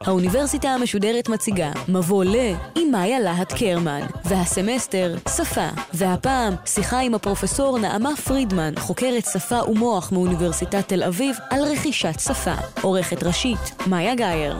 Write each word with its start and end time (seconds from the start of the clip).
האוניברסיטה 0.00 0.68
המשודרת 0.68 1.28
מציגה 1.28 1.72
מבוא 1.88 2.24
ל 2.24 2.34
עם 2.74 2.90
מאיה 2.92 3.20
להט 3.20 3.52
קרמן, 3.52 4.00
והסמסטר 4.24 5.16
שפה, 5.36 5.68
והפעם 5.94 6.54
שיחה 6.66 7.00
עם 7.00 7.14
הפרופסור 7.14 7.78
נעמה 7.78 8.16
פרידמן, 8.16 8.72
חוקרת 8.78 9.24
שפה 9.24 9.70
ומוח 9.70 10.12
מאוניברסיטת 10.12 10.88
תל 10.88 11.02
אביב, 11.02 11.36
על 11.50 11.64
רכישת 11.64 12.20
שפה. 12.20 12.54
עורכת 12.82 13.22
ראשית, 13.22 13.58
מאיה 13.86 14.14
גאייר. 14.14 14.58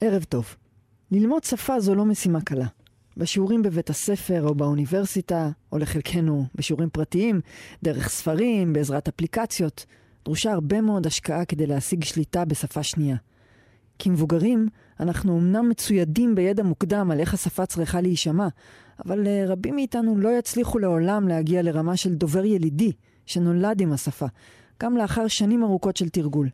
ערב 0.00 0.24
טוב. 0.24 0.56
ללמוד 1.10 1.44
שפה 1.44 1.80
זו 1.80 1.94
לא 1.94 2.04
משימה 2.04 2.40
קלה. 2.40 2.66
בשיעורים 3.16 3.62
בבית 3.62 3.90
הספר 3.90 4.42
או 4.46 4.54
באוניברסיטה, 4.54 5.48
או 5.72 5.78
לחלקנו 5.78 6.44
בשיעורים 6.54 6.90
פרטיים, 6.90 7.40
דרך 7.82 8.08
ספרים, 8.08 8.72
בעזרת 8.72 9.08
אפליקציות, 9.08 9.86
דרושה 10.24 10.52
הרבה 10.52 10.80
מאוד 10.80 11.06
השקעה 11.06 11.44
כדי 11.44 11.66
להשיג 11.66 12.04
שליטה 12.04 12.44
בשפה 12.44 12.82
שנייה. 12.82 13.16
כמבוגרים, 13.98 14.68
אנחנו 15.00 15.38
אמנם 15.38 15.68
מצוידים 15.68 16.34
בידע 16.34 16.62
מוקדם 16.62 17.10
על 17.10 17.20
איך 17.20 17.34
השפה 17.34 17.66
צריכה 17.66 18.00
להישמע, 18.00 18.48
אבל 19.06 19.24
uh, 19.24 19.50
רבים 19.50 19.74
מאיתנו 19.74 20.18
לא 20.18 20.38
יצליחו 20.38 20.78
לעולם 20.78 21.28
להגיע 21.28 21.62
לרמה 21.62 21.96
של 21.96 22.14
דובר 22.14 22.44
ילידי, 22.44 22.92
שנולד 23.26 23.80
עם 23.80 23.92
השפה, 23.92 24.26
גם 24.82 24.96
לאחר 24.96 25.28
שנים 25.28 25.62
ארוכות 25.62 25.96
של 25.96 26.08
תרגול. 26.08 26.48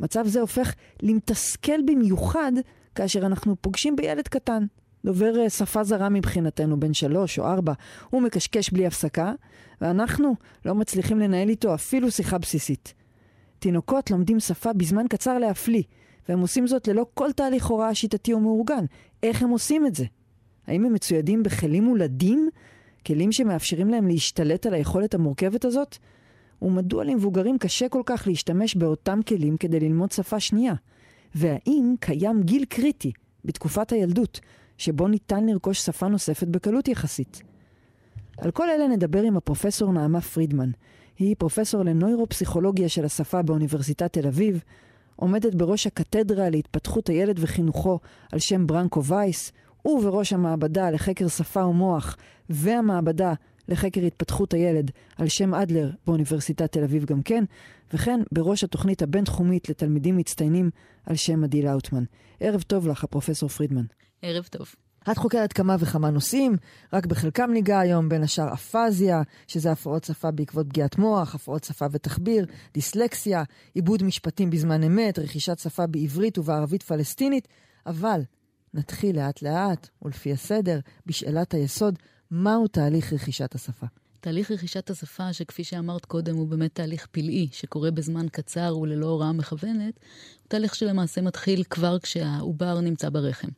מצב 0.00 0.26
זה 0.26 0.40
הופך 0.40 0.74
למתסכל 1.02 1.82
במיוחד 1.86 2.52
כאשר 2.94 3.26
אנחנו 3.26 3.56
פוגשים 3.60 3.96
בילד 3.96 4.28
קטן, 4.28 4.64
דובר 5.06 5.40
אה, 5.40 5.50
שפה 5.50 5.84
זרה 5.84 6.08
מבחינתנו, 6.08 6.80
בן 6.80 6.94
שלוש 6.94 7.38
או 7.38 7.44
ארבע, 7.44 7.72
הוא 8.10 8.22
מקשקש 8.22 8.70
בלי 8.70 8.86
הפסקה, 8.86 9.32
ואנחנו 9.80 10.34
לא 10.64 10.74
מצליחים 10.74 11.18
לנהל 11.18 11.48
איתו 11.48 11.74
אפילו 11.74 12.10
שיחה 12.10 12.38
בסיסית. 12.38 12.94
תינוקות 13.58 14.10
לומדים 14.10 14.40
שפה 14.40 14.72
בזמן 14.72 15.08
קצר 15.08 15.38
להפליא, 15.38 15.82
והם 16.28 16.40
עושים 16.40 16.66
זאת 16.66 16.88
ללא 16.88 17.06
כל 17.14 17.32
תהליך 17.32 17.66
הוראה 17.66 17.94
שיטתי 17.94 18.32
או 18.32 18.40
מאורגן. 18.40 18.84
איך 19.22 19.42
הם 19.42 19.50
עושים 19.50 19.86
את 19.86 19.94
זה? 19.94 20.04
האם 20.66 20.84
הם 20.84 20.92
מצוידים 20.92 21.42
בכלים 21.42 21.84
מולדים? 21.84 22.48
כלים 23.06 23.32
שמאפשרים 23.32 23.88
להם 23.88 24.06
להשתלט 24.06 24.66
על 24.66 24.74
היכולת 24.74 25.14
המורכבת 25.14 25.64
הזאת? 25.64 25.96
ומדוע 26.62 27.04
למבוגרים 27.04 27.58
קשה 27.58 27.88
כל 27.88 28.02
כך 28.06 28.26
להשתמש 28.26 28.74
באותם 28.74 29.20
כלים 29.28 29.56
כדי 29.56 29.80
ללמוד 29.80 30.12
שפה 30.12 30.40
שנייה? 30.40 30.74
והאם 31.34 31.94
קיים 32.00 32.42
גיל 32.42 32.64
קריטי 32.64 33.12
בתקופת 33.44 33.92
הילדות 33.92 34.40
שבו 34.78 35.08
ניתן 35.08 35.46
לרכוש 35.46 35.80
שפה 35.80 36.08
נוספת 36.08 36.48
בקלות 36.48 36.88
יחסית? 36.88 37.42
על 38.38 38.50
כל 38.50 38.70
אלה 38.70 38.88
נדבר 38.88 39.22
עם 39.22 39.36
הפרופסור 39.36 39.92
נעמה 39.92 40.20
פרידמן. 40.20 40.70
היא 41.18 41.36
פרופסור 41.38 41.82
לנוירופסיכולוגיה 41.82 42.88
של 42.88 43.04
השפה 43.04 43.42
באוניברסיטת 43.42 44.12
תל 44.12 44.26
אביב, 44.26 44.62
עומדת 45.16 45.54
בראש 45.54 45.86
הקתדרה 45.86 46.50
להתפתחות 46.50 47.08
הילד 47.08 47.36
וחינוכו 47.40 47.98
על 48.32 48.38
שם 48.38 48.66
ברנקו 48.66 49.04
וייס, 49.04 49.52
ובראש 49.84 50.32
המעבדה 50.32 50.90
לחקר 50.90 51.28
שפה 51.28 51.64
ומוח, 51.64 52.16
והמעבדה 52.50 53.34
לחקר 53.68 54.00
התפתחות 54.00 54.54
הילד 54.54 54.90
על 55.16 55.28
שם 55.28 55.54
אדלר 55.54 55.90
באוניברסיטת 56.06 56.72
תל 56.72 56.84
אביב 56.84 57.04
גם 57.04 57.22
כן, 57.22 57.44
וכן 57.94 58.20
בראש 58.32 58.64
התוכנית 58.64 59.02
הבינתחומית 59.02 59.68
לתלמידים 59.68 60.16
מצטיינים 60.16 60.70
על 61.06 61.16
שם 61.16 61.44
עדי 61.44 61.62
לאוטמן. 61.62 62.04
ערב 62.40 62.62
טוב 62.62 62.88
לך, 62.88 63.04
הפרופסור 63.04 63.48
פרידמן. 63.48 63.84
ערב 64.22 64.44
טוב. 64.50 64.74
את 65.10 65.18
חוקרת 65.18 65.52
כמה 65.52 65.76
וכמה 65.80 66.10
נושאים, 66.10 66.56
רק 66.92 67.06
בחלקם 67.06 67.50
ניגע 67.52 67.78
היום, 67.78 68.08
בין 68.08 68.22
השאר 68.22 68.52
אפזיה, 68.52 69.22
שזה 69.46 69.72
הפרעות 69.72 70.04
שפה 70.04 70.30
בעקבות 70.30 70.66
פגיעת 70.68 70.98
מוח, 70.98 71.34
הפרעות 71.34 71.64
שפה 71.64 71.86
ותחביר, 71.90 72.46
דיסלקסיה, 72.74 73.42
עיבוד 73.74 74.02
משפטים 74.02 74.50
בזמן 74.50 74.82
אמת, 74.82 75.18
רכישת 75.18 75.58
שפה 75.58 75.86
בעברית 75.86 76.38
ובערבית 76.38 76.82
פלסטינית, 76.82 77.48
אבל 77.86 78.20
נתחיל 78.74 79.16
לאט 79.16 79.42
לאט, 79.42 79.88
ולפי 80.02 80.32
הסדר, 80.32 80.80
בשאלת 81.06 81.54
היסוד, 81.54 81.98
מהו 82.30 82.68
תהליך 82.68 83.12
רכישת 83.12 83.54
השפה? 83.54 83.86
תהליך 84.20 84.50
רכישת 84.50 84.90
השפה, 84.90 85.32
שכפי 85.32 85.64
שאמרת 85.64 86.04
קודם, 86.04 86.36
הוא 86.36 86.48
באמת 86.48 86.74
תהליך 86.74 87.06
פלאי, 87.06 87.48
שקורה 87.52 87.90
בזמן 87.90 88.26
קצר 88.28 88.78
וללא 88.78 89.06
הוראה 89.06 89.32
מכוונת, 89.32 89.94
הוא 90.40 90.48
תהליך 90.48 90.74
שלמעשה 90.74 91.20
מתחיל 91.20 91.64
כבר 91.70 91.98
כשהעובר 91.98 92.80
נמצא 92.80 93.08
ברחם. 93.08 93.48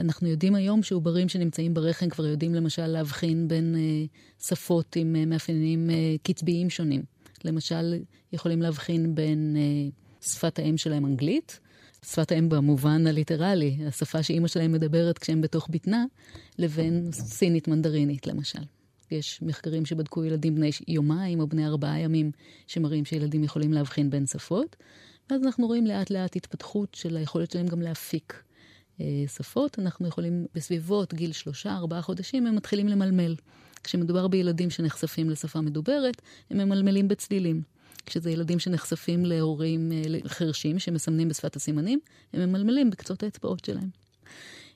אנחנו 0.00 0.28
יודעים 0.28 0.54
היום 0.54 0.82
שעוברים 0.82 1.28
שנמצאים 1.28 1.74
ברחם 1.74 2.08
כבר 2.08 2.26
יודעים 2.26 2.54
למשל 2.54 2.86
להבחין 2.86 3.48
בין 3.48 3.74
אה, 3.78 4.04
שפות 4.46 4.96
עם 4.96 5.16
אה, 5.16 5.26
מאפיינים 5.26 5.90
אה, 5.90 6.14
קצביים 6.22 6.70
שונים. 6.70 7.02
למשל, 7.44 7.94
יכולים 8.32 8.62
להבחין 8.62 9.14
בין 9.14 9.56
אה, 9.56 9.88
שפת 10.28 10.58
האם 10.58 10.76
שלהם 10.76 11.06
אנגלית, 11.06 11.60
שפת 12.06 12.32
האם 12.32 12.48
במובן 12.48 13.06
הליטרלי, 13.06 13.78
השפה 13.86 14.22
שאימא 14.22 14.48
שלהם 14.48 14.72
מדברת 14.72 15.18
כשהם 15.18 15.40
בתוך 15.40 15.68
בטנה, 15.70 16.04
לבין 16.58 17.08
סינית 17.12 17.68
מנדרינית 17.68 18.26
למשל. 18.26 18.62
יש 19.10 19.42
מחקרים 19.42 19.86
שבדקו 19.86 20.24
ילדים 20.24 20.54
בני 20.54 20.70
יומיים 20.88 21.40
או 21.40 21.46
בני 21.46 21.66
ארבעה 21.66 21.98
ימים, 22.00 22.30
שמראים 22.66 23.04
שילדים 23.04 23.44
יכולים 23.44 23.72
להבחין 23.72 24.10
בין 24.10 24.26
שפות, 24.26 24.76
ואז 25.30 25.42
אנחנו 25.42 25.66
רואים 25.66 25.86
לאט 25.86 26.10
לאט 26.10 26.36
התפתחות 26.36 26.94
של 26.94 27.16
היכולת 27.16 27.50
שלהם 27.50 27.66
גם 27.66 27.82
להפיק 27.82 28.42
שפות. 29.26 29.78
אנחנו 29.78 30.08
יכולים, 30.08 30.46
בסביבות 30.54 31.14
גיל 31.14 31.32
שלושה, 31.32 31.76
ארבעה 31.76 32.02
חודשים, 32.02 32.46
הם 32.46 32.56
מתחילים 32.56 32.88
למלמל. 32.88 33.34
כשמדובר 33.84 34.28
בילדים 34.28 34.70
שנחשפים 34.70 35.30
לשפה 35.30 35.60
מדוברת, 35.60 36.22
הם 36.50 36.58
ממלמלים 36.58 37.08
בצלילים. 37.08 37.62
כשזה 38.06 38.30
ילדים 38.30 38.58
שנחשפים 38.58 39.24
להורים 39.24 39.92
אה, 39.92 40.28
חרשים 40.28 40.78
שמסמנים 40.78 41.28
בשפת 41.28 41.56
הסימנים, 41.56 41.98
הם 42.32 42.48
ממלמלים 42.48 42.90
בקצות 42.90 43.22
האצבעות 43.22 43.64
שלהם. 43.64 43.88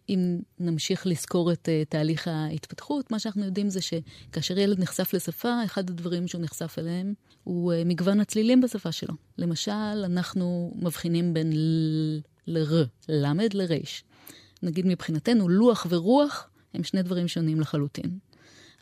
אם 0.09 0.39
נמשיך 0.59 1.07
לזכור 1.07 1.53
את 1.53 1.69
uh, 1.69 1.89
תהליך 1.89 2.29
ההתפתחות, 2.29 3.11
מה 3.11 3.19
שאנחנו 3.19 3.45
יודעים 3.45 3.71
זה 3.71 3.81
שכאשר 3.81 4.59
ילד 4.59 4.81
נחשף 4.81 5.15
לשפה, 5.15 5.65
אחד 5.65 5.91
הדברים 5.91 6.29
שהוא 6.29 6.43
נחשף 6.43 6.75
אליהם 6.79 7.15
הוא 7.45 7.73
uh, 7.73 7.77
מגוון 7.85 8.21
הצלילים 8.21 8.61
בשפה 8.61 8.93
שלו. 8.93 9.15
למשל, 9.39 10.05
אנחנו 10.05 10.73
מבחינים 10.77 11.35
בין 11.35 11.53
ל-ר, 12.47 12.85
למד 13.09 13.55
לר'. 13.55 13.75
נגיד 14.63 14.87
מבחינתנו, 14.87 15.49
לוח 15.49 15.87
ורוח 15.91 16.51
הם 16.75 16.85
שני 16.85 17.03
דברים 17.03 17.29
שונים 17.29 17.61
לחלוטין. 17.61 18.19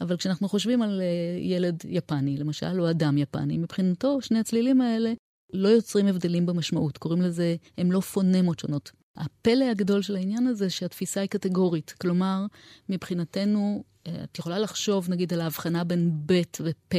אבל 0.00 0.16
כשאנחנו 0.16 0.48
חושבים 0.48 0.82
על 0.82 1.00
uh, 1.00 1.40
ילד 1.40 1.82
יפני, 1.88 2.36
למשל, 2.36 2.80
או 2.80 2.90
אדם 2.90 3.18
יפני, 3.18 3.58
מבחינתו 3.58 4.22
שני 4.22 4.38
הצלילים 4.38 4.80
האלה 4.80 5.12
לא 5.52 5.68
יוצרים 5.68 6.06
הבדלים 6.06 6.46
במשמעות. 6.46 6.98
קוראים 6.98 7.22
לזה, 7.22 7.56
הם 7.78 7.92
לא 7.92 8.00
פונמות 8.00 8.58
שונות. 8.58 8.90
הפלא 9.16 9.64
הגדול 9.64 10.02
של 10.02 10.16
העניין 10.16 10.46
הזה, 10.46 10.70
שהתפיסה 10.70 11.20
היא 11.20 11.28
קטגורית. 11.28 11.94
כלומר, 12.00 12.46
מבחינתנו, 12.88 13.84
אה, 14.06 14.24
את 14.24 14.38
יכולה 14.38 14.58
לחשוב, 14.58 15.10
נגיד, 15.10 15.32
על 15.32 15.40
ההבחנה 15.40 15.84
בין 15.84 16.10
ב' 16.26 16.42
ופ', 16.60 16.94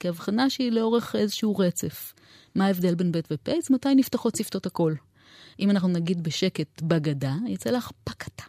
כהבחנה 0.00 0.50
שהיא 0.50 0.72
לאורך 0.72 1.16
איזשהו 1.16 1.56
רצף. 1.56 2.14
מה 2.54 2.66
ההבדל 2.66 2.94
בין 2.94 3.12
ב' 3.12 3.20
ופ'? 3.30 3.48
אז 3.48 3.70
מתי 3.70 3.94
נפתחות 3.94 4.36
שפתות 4.36 4.66
הקול? 4.66 4.96
אם 5.60 5.70
אנחנו 5.70 5.88
נגיד 5.88 6.22
בשקט 6.22 6.82
בגדה, 6.82 7.34
יצא 7.46 7.70
לך 7.70 7.90
פקתה. 8.04 8.44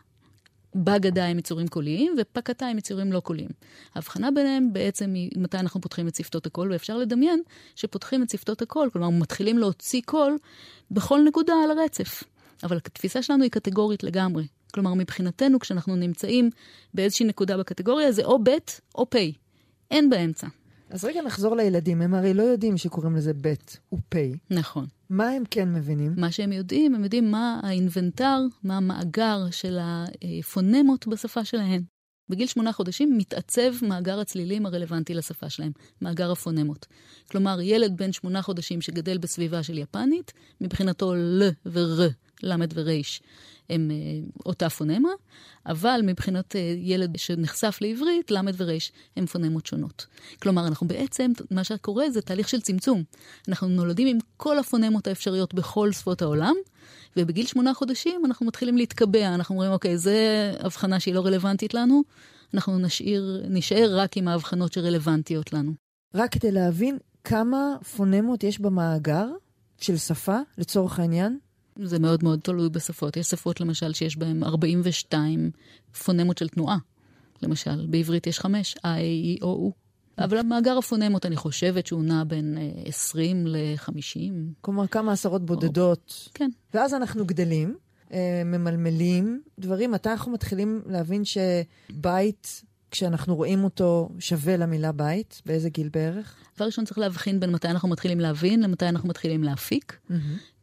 בגדה 0.75 1.25
הם 1.25 1.39
עיצורים 1.39 1.67
קוליים, 1.67 2.15
ופקתה 2.17 2.65
הם 2.65 2.77
עיצורים 2.77 3.11
לא 3.11 3.19
קוליים. 3.19 3.49
ההבחנה 3.95 4.31
ביניהם 4.31 4.73
בעצם 4.73 5.13
היא 5.13 5.31
מתי 5.35 5.57
אנחנו 5.57 5.81
פותחים 5.81 6.07
את 6.07 6.15
שפתות 6.15 6.45
הקול, 6.45 6.71
ואפשר 6.71 6.97
לדמיין 6.97 7.41
שפותחים 7.75 8.23
את 8.23 8.29
שפתות 8.29 8.61
הקול, 8.61 8.89
כלומר 8.89 9.09
מתחילים 9.09 9.57
להוציא 9.57 10.01
קול 10.05 10.37
בכל 10.91 11.19
נקודה 11.27 11.53
על 11.63 11.71
הרצף. 11.71 12.23
אבל 12.63 12.77
התפיסה 12.77 13.21
שלנו 13.21 13.43
היא 13.43 13.51
קטגורית 13.51 14.03
לגמרי. 14.03 14.47
כלומר, 14.73 14.93
מבחינתנו, 14.93 15.59
כשאנחנו 15.59 15.95
נמצאים 15.95 16.49
באיזושהי 16.93 17.25
נקודה 17.25 17.57
בקטגוריה, 17.57 18.11
זה 18.11 18.23
או 18.25 18.43
ב' 18.43 18.49
או 18.95 19.09
פ', 19.09 19.15
אין 19.91 20.09
באמצע. 20.09 20.47
אז 20.89 21.05
רגע 21.05 21.21
נחזור 21.21 21.55
לילדים, 21.55 22.01
הם 22.01 22.13
הרי 22.13 22.33
לא 22.33 22.43
יודעים 22.43 22.77
שקוראים 22.77 23.15
לזה 23.15 23.33
ב' 23.41 23.53
ופ'. 23.93 24.15
נכון. 24.49 24.85
מה 25.09 25.29
הם 25.29 25.43
כן 25.51 25.73
מבינים? 25.73 26.13
מה 26.17 26.31
שהם 26.31 26.51
יודעים, 26.51 26.95
הם 26.95 27.03
יודעים 27.03 27.31
מה 27.31 27.59
האינבנטר, 27.63 28.39
מה 28.63 28.77
המאגר 28.77 29.49
של 29.51 29.77
הפונמות 29.81 31.07
בשפה 31.07 31.45
שלהם. 31.45 31.81
בגיל 32.29 32.47
שמונה 32.47 32.71
חודשים 32.71 33.17
מתעצב 33.17 33.71
מאגר 33.81 34.19
הצלילים 34.19 34.65
הרלוונטי 34.65 35.13
לשפה 35.13 35.49
שלהם, 35.49 35.71
מאגר 36.01 36.31
הפונמות. 36.31 36.85
כלומר, 37.31 37.61
ילד 37.61 37.97
בן 37.97 38.11
שמונה 38.11 38.41
חודשים 38.41 38.81
שגדל 38.81 39.17
בסביבה 39.17 39.63
של 39.63 39.77
יפנית, 39.77 40.33
מבחינתו 40.61 41.15
ל 41.15 41.49
ור, 41.65 42.01
ל 42.43 42.53
ור, 42.75 42.89
הם 43.69 43.91
אותה 44.45 44.69
פונמה, 44.69 45.09
אבל 45.65 46.01
מבחינת 46.03 46.55
ילד 46.77 47.17
שנחשף 47.17 47.77
לעברית, 47.81 48.31
ל' 48.31 48.37
ור' 48.57 48.71
הם 49.17 49.25
פונמות 49.25 49.65
שונות. 49.65 50.05
כלומר, 50.41 50.67
אנחנו 50.67 50.87
בעצם, 50.87 51.31
מה 51.51 51.63
שקורה 51.63 52.09
זה 52.09 52.21
תהליך 52.21 52.49
של 52.49 52.61
צמצום. 52.61 53.03
אנחנו 53.47 53.67
נולדים 53.67 54.07
עם 54.07 54.17
כל 54.37 54.59
הפונמות 54.59 55.07
האפשריות 55.07 55.53
בכל 55.53 55.91
שפות 55.91 56.21
העולם, 56.21 56.55
ובגיל 57.17 57.45
שמונה 57.45 57.73
חודשים 57.73 58.25
אנחנו 58.25 58.45
מתחילים 58.45 58.77
להתקבע, 58.77 59.33
אנחנו 59.35 59.55
אומרים, 59.55 59.71
אוקיי, 59.71 59.97
זו 59.97 60.11
הבחנה 60.59 60.99
שהיא 60.99 61.13
לא 61.13 61.25
רלוונטית 61.25 61.73
לנו, 61.73 62.03
אנחנו 62.53 62.79
נשאיר, 62.79 63.43
נשאר 63.49 63.89
רק 63.91 64.17
עם 64.17 64.27
ההבחנות 64.27 64.73
שרלוונטיות 64.73 65.53
לנו. 65.53 65.73
רק 66.15 66.31
כדי 66.31 66.51
להבין 66.51 66.97
כמה 67.23 67.75
פונמות 67.95 68.43
יש 68.43 68.59
במאגר 68.59 69.27
של 69.77 69.97
שפה, 69.97 70.37
לצורך 70.57 70.99
העניין? 70.99 71.39
זה 71.75 71.99
מאוד 71.99 72.23
מאוד 72.23 72.39
תלוי 72.39 72.69
בשפות. 72.69 73.17
יש 73.17 73.27
שפות, 73.27 73.61
למשל, 73.61 73.93
שיש 73.93 74.17
בהן 74.17 74.43
42 74.43 75.51
פונמות 76.03 76.37
של 76.37 76.47
תנועה. 76.47 76.77
למשל, 77.41 77.85
בעברית 77.89 78.27
יש 78.27 78.39
חמש, 78.39 78.75
I, 78.77 79.39
E, 79.39 79.41
O, 79.41 79.45
U. 79.45 79.71
אבל 80.23 80.37
המאגר 80.37 80.77
הפונמות, 80.77 81.25
אני 81.25 81.35
חושבת 81.35 81.87
שהוא 81.87 82.03
נע 82.03 82.23
בין 82.23 82.57
20 82.85 83.47
אה, 83.47 83.51
ל-50. 83.51 84.31
כלומר, 84.61 84.87
כמה 84.87 85.11
עשרות 85.11 85.45
בודדות. 85.45 86.27
או... 86.27 86.31
כן. 86.33 86.49
ואז 86.73 86.93
אנחנו 86.93 87.25
גדלים, 87.25 87.75
אה, 88.13 88.41
ממלמלים 88.45 89.41
דברים. 89.59 89.91
מתי 89.91 90.09
אנחנו 90.09 90.31
מתחילים 90.31 90.81
להבין 90.85 91.23
שבית, 91.25 92.63
כשאנחנו 92.91 93.35
רואים 93.35 93.63
אותו, 93.63 94.09
שווה 94.19 94.57
למילה 94.57 94.91
בית? 94.91 95.41
באיזה 95.45 95.69
גיל 95.69 95.89
בערך? 95.93 96.35
דבר 96.55 96.65
ראשון, 96.65 96.85
צריך 96.85 96.97
להבחין 96.97 97.39
בין 97.39 97.51
מתי 97.51 97.67
אנחנו 97.67 97.89
מתחילים 97.89 98.19
להבין 98.19 98.63
למתי 98.63 98.89
אנחנו 98.89 99.09
מתחילים 99.09 99.43
להפיק. 99.43 99.97
Mm-hmm. 100.09 100.13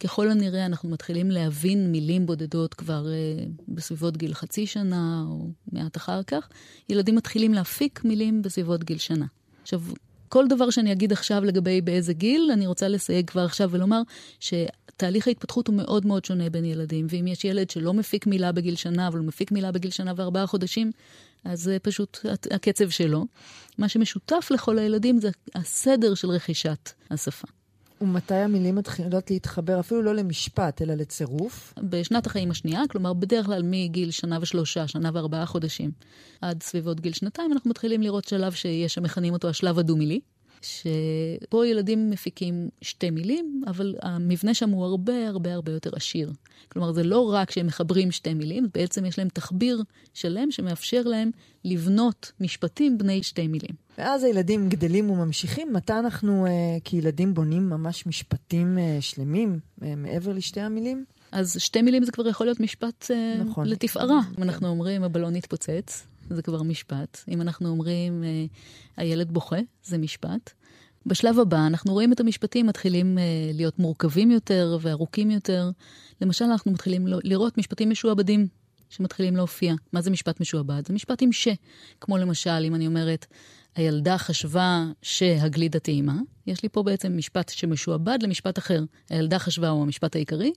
ככל 0.01 0.31
הנראה, 0.31 0.67
אנחנו 0.67 0.89
מתחילים 0.89 1.31
להבין 1.31 1.93
מילים 1.93 2.27
בודדות 2.27 2.75
כבר 2.75 3.07
uh, 3.07 3.63
בסביבות 3.69 4.17
גיל 4.17 4.35
חצי 4.35 4.67
שנה 4.67 5.25
או 5.29 5.49
מעט 5.73 5.97
אחר 5.97 6.23
כך. 6.23 6.49
ילדים 6.89 7.15
מתחילים 7.15 7.55
להפיק 7.55 8.05
מילים 8.05 8.43
בסביבות 8.43 8.85
גיל 8.85 8.99
שנה. 8.99 9.27
עכשיו, 9.63 9.83
כל 10.29 10.49
דבר 10.49 10.71
שאני 10.71 10.93
אגיד 10.93 11.13
עכשיו 11.13 11.45
לגבי 11.45 11.81
באיזה 11.81 12.13
גיל, 12.13 12.51
אני 12.53 12.67
רוצה 12.67 12.89
לסייג 12.89 13.31
כבר 13.31 13.45
עכשיו 13.45 13.71
ולומר 13.71 14.03
שתהליך 14.41 15.29
ההתפתחות 15.29 15.69
הוא 15.69 15.77
מאוד 15.77 16.07
מאוד 16.07 16.25
שונה 16.25 16.51
בין 16.51 16.65
ילדים. 16.65 17.07
ואם 17.11 17.27
יש 17.27 17.45
ילד 17.45 17.71
שלא 17.71 17.95
מפיק 17.95 18.27
מילה 18.27 18.53
בגיל 18.53 18.77
שנה, 18.77 19.09
אבל 19.09 19.19
הוא 19.19 19.27
מפיק 19.27 19.53
מילה 19.53 19.73
בגיל 19.73 19.91
שנה 19.91 20.13
וארבעה 20.17 20.47
חודשים, 20.47 20.91
אז 21.53 21.63
זה 21.63 21.77
פשוט 21.83 22.19
הקצב 22.51 22.89
שלו. 22.89 23.27
מה 23.79 23.89
שמשותף 23.89 24.49
לכל 24.51 24.79
הילדים 24.79 25.21
זה 25.21 25.31
הסדר 25.55 26.15
של 26.15 26.29
רכישת 26.29 26.91
השפה. 27.11 27.49
ומתי 28.01 28.35
המילים 28.35 28.75
מתחילות 28.75 29.31
להתחבר, 29.31 29.81
אפילו 29.81 30.03
לא 30.03 30.15
למשפט, 30.15 30.83
אלא 30.83 30.95
לצירוף? 30.95 31.75
בשנת 31.83 32.27
החיים 32.27 32.51
השנייה, 32.51 32.83
כלומר 32.91 33.13
בדרך 33.13 33.47
כלל 33.47 33.63
מגיל 33.65 34.11
שנה 34.11 34.39
ושלושה, 34.41 34.89
שנה 34.89 35.11
וארבעה 35.15 35.47
חודשים, 35.47 35.91
עד 36.41 36.63
סביבות 36.63 37.01
גיל 37.01 37.13
שנתיים, 37.13 37.53
אנחנו 37.53 37.71
מתחילים 37.71 38.03
לראות 38.03 38.25
שלב 38.29 38.53
שיש 38.53 38.95
שמכנים 38.95 39.33
אותו 39.33 39.49
השלב 39.49 39.79
הדו-מילי. 39.79 40.21
שפה 40.67 41.67
ילדים 41.67 42.11
מפיקים 42.11 42.69
שתי 42.83 43.11
מילים, 43.11 43.63
אבל 43.67 43.95
המבנה 44.03 44.55
שם 44.55 44.71
הוא 44.71 44.85
הרבה 44.85 45.29
הרבה 45.29 45.55
הרבה 45.55 45.73
יותר 45.73 45.91
עשיר. 45.97 46.33
כלומר, 46.69 46.93
זה 46.93 47.03
לא 47.03 47.33
רק 47.33 47.51
שהם 47.51 47.67
מחברים 47.67 48.11
שתי 48.11 48.35
מילים, 48.35 48.69
בעצם 48.75 49.05
יש 49.05 49.19
להם 49.19 49.29
תחביר 49.29 49.83
שלם 50.15 50.51
שמאפשר 50.51 51.03
להם 51.03 51.31
לבנות 51.65 52.33
משפטים 52.41 52.99
בני 52.99 53.23
שתי 53.23 53.49
מילים. 53.49 53.75
ואז 53.99 54.25
הילדים 54.25 54.69
גדלים 54.69 55.11
וממשיכים. 55.11 55.73
מתי 55.73 55.93
אנחנו 55.93 56.47
אה, 56.47 56.51
כילדים 56.85 57.35
בונים 57.35 57.69
ממש 57.71 58.07
משפטים 58.07 58.79
אה, 58.79 58.99
שלמים 59.01 59.59
אה, 59.83 59.95
מעבר 59.97 60.33
לשתי 60.33 60.61
המילים? 60.61 61.05
אז 61.33 61.57
שתי 61.59 61.83
מילים 61.83 62.05
זה 62.05 62.13
כבר 62.13 62.29
יכול 62.29 62.47
להיות 62.47 62.61
משפט 62.61 63.11
אה, 63.11 63.45
נכון. 63.45 63.69
לתפארה. 63.69 64.21
אם 64.39 64.43
אנחנו 64.43 64.69
אומרים, 64.69 65.03
הבלון 65.03 65.35
התפוצץ, 65.35 66.07
זה 66.31 66.43
כבר 66.43 66.63
משפט. 66.63 67.21
אם 67.29 67.41
אנחנו 67.41 67.69
אומרים, 67.69 68.25
אה, 68.25 68.45
הילד 68.97 69.33
בוכה, 69.33 69.57
זה 69.83 69.99
משפט. 69.99 70.53
בשלב 71.07 71.39
הבא 71.39 71.67
אנחנו 71.67 71.93
רואים 71.93 72.13
את 72.13 72.21
המשפטים 72.21 72.67
מתחילים 72.67 73.19
אה, 73.19 73.25
להיות 73.55 73.79
מורכבים 73.79 74.31
יותר 74.31 74.79
וארוכים 74.81 75.31
יותר. 75.31 75.71
למשל, 76.21 76.45
אנחנו 76.45 76.73
מתחילים 76.73 77.07
לראות 77.07 77.59
משפטים 77.59 77.91
משועבדים 77.91 78.47
שמתחילים 78.89 79.37
להופיע. 79.37 79.75
מה 79.93 80.01
זה 80.01 80.11
משפט 80.11 80.41
משועבד? 80.41 80.87
זה 80.87 80.95
משפט 80.95 81.23
עם 81.23 81.33
ש. 81.33 81.49
כמו 82.01 82.19
למשל, 82.19 82.65
אם 82.65 82.75
אני 82.75 82.87
אומרת, 82.87 83.27
הילדה 83.77 84.19
חשבה 84.19 84.85
שהגלידה 85.03 85.79
טעימה, 85.79 86.17
יש 86.47 86.63
לי 86.63 86.69
פה 86.69 86.83
בעצם 86.83 87.17
משפט 87.17 87.49
שמשועבד 87.49 88.19
למשפט 88.23 88.59
אחר. 88.59 88.85
הילדה 89.11 89.39
חשבה 89.39 89.69
הוא 89.69 89.83
המשפט 89.83 90.17
העיקרי, 90.17 90.53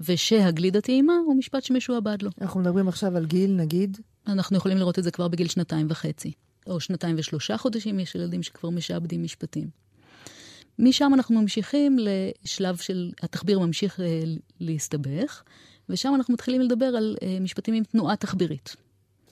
ושהגלידה 0.00 0.80
טעימה 0.80 1.12
הוא 1.26 1.36
משפט 1.36 1.62
שמשועבד 1.62 2.22
לו. 2.22 2.30
אנחנו 2.40 2.60
מדברים 2.60 2.88
עכשיו 2.88 3.16
על 3.16 3.26
גיל, 3.26 3.52
נגיד? 3.52 3.98
אנחנו 4.26 4.56
יכולים 4.56 4.78
לראות 4.78 4.98
את 4.98 5.04
זה 5.04 5.10
כבר 5.10 5.28
בגיל 5.28 5.48
שנתיים 5.48 5.86
וחצי. 5.90 6.32
או 6.66 6.80
שנתיים 6.80 7.16
ושלושה 7.18 7.56
חודשים, 7.56 8.00
יש 8.00 8.14
ילדים 8.14 8.42
שכבר 8.42 8.70
משעבדים 8.70 9.22
משפטים. 9.22 9.68
משם 10.78 11.10
אנחנו 11.14 11.40
ממשיכים 11.40 11.96
לשלב 11.98 12.76
של 12.76 13.10
התחביר 13.22 13.58
ממשיך 13.58 14.00
אה, 14.00 14.22
להסתבך, 14.60 15.42
ושם 15.88 16.14
אנחנו 16.14 16.34
מתחילים 16.34 16.60
לדבר 16.60 16.86
על 16.86 17.16
אה, 17.22 17.38
משפטים 17.40 17.74
עם 17.74 17.84
תנועה 17.84 18.16
תחבירית. 18.16 18.76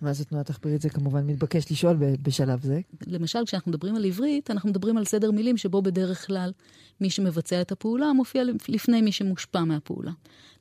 מה 0.03 0.13
זה 0.13 0.25
תנועה 0.25 0.45
תחבירית? 0.45 0.83
זה 0.83 0.91
כמובן 0.91 1.27
מתבקש 1.27 1.73
לשאול 1.73 1.97
בשלב 2.23 2.63
זה. 2.63 2.81
למשל, 3.07 3.39
כשאנחנו 3.47 3.71
מדברים 3.71 3.97
על 3.97 4.05
עברית, 4.05 4.51
אנחנו 4.51 4.69
מדברים 4.69 4.97
על 4.97 5.05
סדר 5.05 5.31
מילים 5.31 5.57
שבו 5.57 5.83
בדרך 5.83 6.27
כלל 6.27 6.53
מי 7.01 7.11
שמבצע 7.11 7.61
את 7.61 7.73
הפעולה 7.73 8.13
מופיע 8.13 8.43
לפני 8.69 9.03
מי 9.03 9.13
שמושפע 9.13 9.65
מהפעולה. 9.65 10.13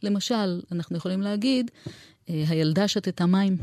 למשל, 0.04 0.62
אנחנו 0.72 0.98
יכולים 0.98 1.22
להגיד, 1.22 1.72
אה, 2.30 2.44
הילדה 2.48 2.88
שתתה 2.88 3.26
מים, 3.26 3.58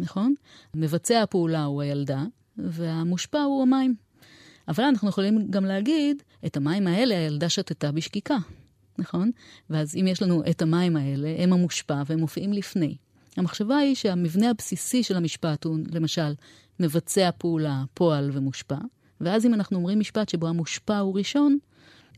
נכון? 0.00 0.34
מבצע 0.74 1.22
הפעולה 1.22 1.64
הוא 1.64 1.82
הילדה, 1.82 2.24
והמושפע 2.56 3.42
הוא 3.42 3.62
המים. 3.62 3.94
אבל 4.68 4.84
אנחנו 4.84 5.08
יכולים 5.08 5.50
גם 5.50 5.64
להגיד, 5.64 6.22
את 6.46 6.56
המים 6.56 6.86
האלה 6.86 7.18
הילדה 7.18 7.48
שתתה 7.48 7.92
בשקיקה, 7.92 8.36
נכון? 8.98 9.30
ואז 9.70 9.96
אם 9.96 10.06
יש 10.06 10.22
לנו 10.22 10.42
את 10.50 10.62
המים 10.62 10.96
האלה, 10.96 11.34
הם 11.38 11.52
המושפע 11.52 12.02
והם 12.06 12.18
מופיעים 12.18 12.52
לפני. 12.52 12.96
המחשבה 13.36 13.76
היא 13.76 13.94
שהמבנה 13.94 14.50
הבסיסי 14.50 15.02
של 15.02 15.16
המשפט 15.16 15.64
הוא, 15.64 15.78
למשל, 15.92 16.34
מבצע 16.80 17.30
פעולה, 17.38 17.84
פועל 17.94 18.30
ומושפע, 18.32 18.78
ואז 19.20 19.46
אם 19.46 19.54
אנחנו 19.54 19.76
אומרים 19.76 20.00
משפט 20.00 20.28
שבו 20.28 20.48
המושפע 20.48 20.98
הוא 20.98 21.18
ראשון, 21.18 21.58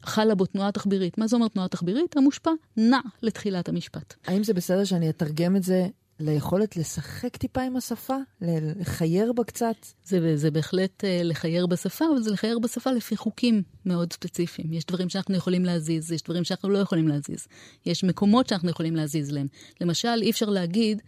חלה 0.03 0.35
בו 0.35 0.47
תנועה 0.47 0.73
תחבירית. 0.73 1.19
מה 1.19 1.27
זה 1.27 1.37
אומר 1.37 1.49
תנועה 1.49 1.69
תחבירית? 1.69 2.17
המושפע 2.17 2.51
נע 2.77 3.01
לתחילת 3.23 3.69
המשפט. 3.69 4.15
האם 4.27 4.45
זה 4.45 4.55
בסדר 4.55 4.85
שאני 4.85 5.11
אתרגם 5.11 5.57
את 5.57 5.63
זה 5.63 5.87
ליכולת 6.21 6.77
לשחק 6.77 7.37
טיפה 7.37 7.63
עם 7.63 7.77
השפה? 7.77 8.17
לחייר 8.41 9.33
בה 9.33 9.45
קצת? 9.45 9.77
זה, 10.05 10.37
זה 10.37 10.51
בהחלט 10.51 11.05
uh, 11.05 11.25
לחייר 11.25 11.67
בשפה, 11.67 12.05
אבל 12.13 12.23
זה 12.23 12.31
לחייר 12.31 12.59
בשפה 12.59 12.91
לפי 12.91 13.17
חוקים 13.17 13.63
מאוד 13.87 14.13
ספציפיים. 14.13 14.73
יש 14.73 14.85
דברים 14.85 15.09
שאנחנו 15.09 15.37
יכולים 15.37 15.65
להזיז, 15.65 16.13
יש 16.13 16.23
דברים 16.23 16.45
שאנחנו 16.45 16.69
לא 16.69 16.79
יכולים 16.79 17.09
להזיז. 17.09 17.47
יש 17.87 18.05
מקומות 18.05 18.49
שאנחנו 18.49 18.71
יכולים 18.71 18.97
להזיז 18.97 19.33
להם. 19.33 19.47
למשל, 19.81 20.19
אי 20.23 20.31
אפשר 20.31 20.47
להגיד, 20.47 21.03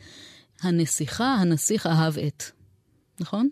הנסיכה, 0.62 1.34
הנסיך 1.34 1.86
אהב 1.86 2.18
את. 2.18 2.44
נכון? 3.20 3.48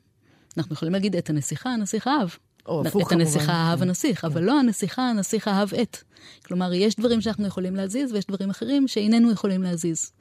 אנחנו 0.56 0.74
יכולים 0.74 0.92
להגיד 0.92 1.16
את 1.16 1.30
הנסיכה, 1.30 1.70
הנסיך 1.70 2.06
אהב. 2.06 2.28
או 2.66 2.80
הפוך 2.80 3.08
כמובן. 3.08 3.22
את 3.22 3.26
הנסיכה 3.26 3.52
אהב 3.52 3.82
הנסיך, 3.82 4.20
כן. 4.20 4.26
אבל 4.26 4.42
לא 4.42 4.58
הנסיכה, 4.58 5.10
הנסיך 5.10 5.48
אהב 5.48 5.74
את. 5.74 5.96
כלומר, 6.44 6.72
יש 6.72 6.96
דברים 6.96 7.20
שאנחנו 7.20 7.46
יכולים 7.46 7.76
להזיז 7.76 8.12
ויש 8.12 8.26
דברים 8.26 8.50
אחרים 8.50 8.88
שאיננו 8.88 9.32
יכולים 9.32 9.62
להזיז. 9.62 10.12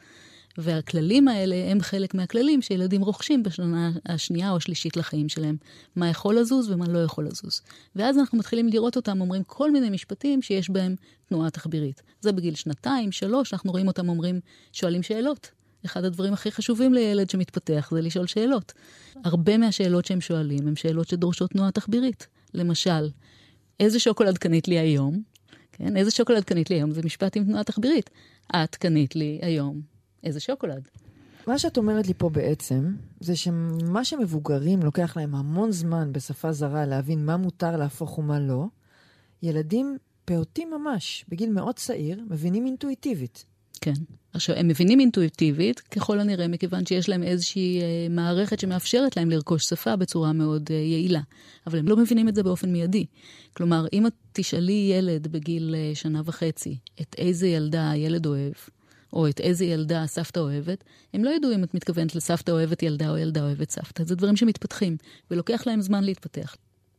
והכללים 0.58 1.28
האלה 1.28 1.56
הם 1.72 1.82
חלק 1.82 2.14
מהכללים 2.14 2.62
שילדים 2.62 3.02
רוכשים 3.02 3.44
בשנה 3.44 3.92
השנייה 4.06 4.52
או 4.52 4.58
השלישית 4.58 4.98
לחיים 4.98 5.30
שלהם. 5.30 5.58
מה 5.96 6.10
יכול 6.10 6.40
לזוז 6.40 6.72
ומה 6.72 6.86
לא 6.88 7.00
יכול 7.00 7.28
לזוז. 7.28 7.62
ואז 7.96 8.18
אנחנו 8.18 8.38
מתחילים 8.38 8.68
לראות 8.68 8.96
אותם 8.96 9.22
אומרים 9.22 9.44
כל 9.44 9.72
מיני 9.72 9.90
משפטים 9.90 10.42
שיש 10.42 10.70
בהם 10.70 10.96
תנועה 11.30 11.50
תחבירית. 11.50 12.02
זה 12.22 12.32
בגיל 12.32 12.56
שנתיים, 12.56 13.12
שלוש, 13.12 13.54
אנחנו 13.54 13.72
רואים 13.72 13.88
אותם 13.88 14.10
אומרים, 14.10 14.40
שואלים 14.72 15.04
שאלות. 15.04 15.52
אחד 15.86 16.06
הדברים 16.06 16.34
הכי 16.34 16.52
חשובים 16.52 16.94
לילד 16.94 17.30
שמתפתח 17.30 17.90
זה 17.94 18.02
לשאול 18.02 18.28
שאלות. 18.28 18.74
הרבה 19.24 19.58
מהשאלות 19.58 20.06
שהם 20.06 20.22
שואלים 20.22 20.68
הן 20.68 20.76
שאלות 20.76 21.08
שדורשות 21.08 21.52
תנועה 21.52 21.72
תחבירית. 21.72 22.28
למשל, 22.54 23.10
איזה 23.80 24.00
שוקולד 24.00 24.38
קנית 24.38 24.68
לי 24.68 24.80
היום? 24.80 25.22
כן, 25.72 25.98
איזה 25.98 26.12
שוקולד 26.12 26.44
קנית 26.44 26.70
לי 26.70 26.76
היום? 26.76 26.92
זה 26.92 27.02
משפט 27.06 27.38
עם 27.38 27.44
תנועה 27.44 27.64
תחבירית. 27.64 28.10
את 28.56 28.76
קנית 28.76 29.16
לי 29.16 29.40
היום 29.42 29.93
איזה 30.24 30.40
שוקולד. 30.40 30.88
מה 31.48 31.60
שאת 31.60 31.78
אומרת 31.78 32.08
לי 32.08 32.14
פה 32.18 32.30
בעצם, 32.30 32.96
זה 33.20 33.36
שמה 33.36 34.06
שמבוגרים 34.06 34.84
לוקח 34.84 35.18
להם 35.18 35.36
המון 35.36 35.72
זמן 35.72 36.14
בשפה 36.14 36.52
זרה 36.52 36.86
להבין 36.86 37.26
מה 37.26 37.38
מותר 37.38 37.78
להפוך 37.78 38.20
ומה 38.20 38.40
לא, 38.40 38.66
ילדים 39.44 39.98
פעוטים 40.26 40.72
ממש, 40.72 41.26
בגיל 41.30 41.50
מאוד 41.50 41.76
צעיר, 41.76 42.22
מבינים 42.30 42.66
אינטואיטיבית. 42.66 43.46
כן. 43.82 43.94
עכשיו, 44.34 44.56
הם 44.56 44.68
מבינים 44.68 45.00
אינטואיטיבית, 45.00 45.80
ככל 45.80 46.20
הנראה, 46.20 46.48
מכיוון 46.48 46.86
שיש 46.86 47.10
להם 47.10 47.24
איזושהי 47.24 47.82
אה, 47.82 48.08
מערכת 48.10 48.60
שמאפשרת 48.60 49.18
להם 49.18 49.30
לרכוש 49.30 49.64
שפה 49.64 49.96
בצורה 49.96 50.34
מאוד 50.34 50.70
אה, 50.72 50.76
יעילה. 50.76 51.22
אבל 51.68 51.80
הם 51.80 51.88
לא 51.88 51.98
מבינים 51.98 52.30
את 52.30 52.36
זה 52.36 52.44
באופן 52.44 52.72
מיידי. 52.72 53.06
כלומר, 53.54 53.86
אם 53.94 54.08
את 54.08 54.14
תשאלי 54.34 54.92
ילד 54.98 55.28
בגיל 55.28 55.76
אה, 55.78 55.96
שנה 55.96 56.22
וחצי, 56.26 56.78
את 57.02 57.16
איזה 57.18 57.48
ילדה 57.48 57.92
הילד 57.92 58.26
אוהב, 58.26 58.54
או 59.14 59.28
את 59.28 59.40
איזה 59.40 59.66
ילדה 59.66 60.04
הסבתא 60.04 60.40
אוהבת, 60.40 60.84
הם 61.14 61.24
לא 61.24 61.30
ידעו 61.30 61.54
אם 61.54 61.64
את 61.64 61.74
מתכוונת 61.74 62.16
לסבתא 62.16 62.52
אוהבת 62.52 62.84
ילדה 62.84 63.10
או 63.10 63.18
ילדה 63.18 63.42
אוהבת 63.42 63.70
סבתא. 63.70 64.04
זה 64.04 64.16
דברים 64.16 64.36
שמתפתחים, 64.36 64.98
ולוקח 65.32 65.68
להם 65.68 65.82
זמן 65.82 66.04
להתפתח. 66.04 66.56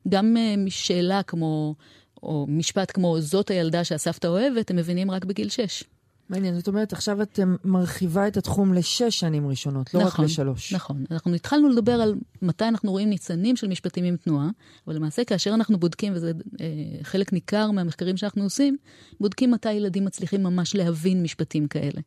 גם 0.09 0.37
uh, 0.37 0.71
שאלה 0.71 1.23
כמו, 1.23 1.75
או 2.23 2.47
משפט 2.49 2.90
כמו 2.94 3.21
זאת 3.21 3.50
הילדה 3.50 3.85
שהסבתא 3.85 4.26
אוהבת, 4.26 4.71
הם 4.71 4.76
מבינים 4.76 5.11
רק 5.11 5.25
בגיל 5.25 5.49
שש. 5.49 5.85
מעניין, 6.28 6.58
זאת 6.58 6.68
אומרת, 6.68 6.92
עכשיו 6.92 7.22
את 7.22 7.40
מרחיבה 7.64 8.28
את 8.28 8.36
התחום 8.36 8.74
לשש 8.74 9.20
שנים 9.20 9.48
ראשונות, 9.48 9.94
לא 9.94 10.00
נכון, 10.00 10.24
רק 10.24 10.30
לשלוש. 10.30 10.72
נכון. 10.72 11.04
אנחנו 11.10 11.34
התחלנו 11.34 11.68
לדבר 11.68 11.92
על 11.92 12.14
מתי 12.42 12.64
אנחנו 12.68 12.90
רואים 12.90 13.10
ניצנים 13.10 13.56
של 13.56 13.68
משפטים 13.68 14.04
עם 14.04 14.16
תנועה, 14.16 14.48
אבל 14.86 14.96
למעשה 14.96 15.24
כאשר 15.24 15.54
אנחנו 15.54 15.78
בודקים, 15.78 16.12
וזה 16.16 16.32
אה, 16.60 16.66
חלק 17.02 17.32
ניכר 17.32 17.70
מהמחקרים 17.70 18.16
שאנחנו 18.16 18.42
עושים, 18.42 18.76
בודקים 19.20 19.50
מתי 19.50 19.72
ילדים 19.72 20.04
מצליחים 20.04 20.42
ממש 20.42 20.74
להבין 20.74 21.22
משפטים 21.22 21.68
כאלה. 21.68 22.00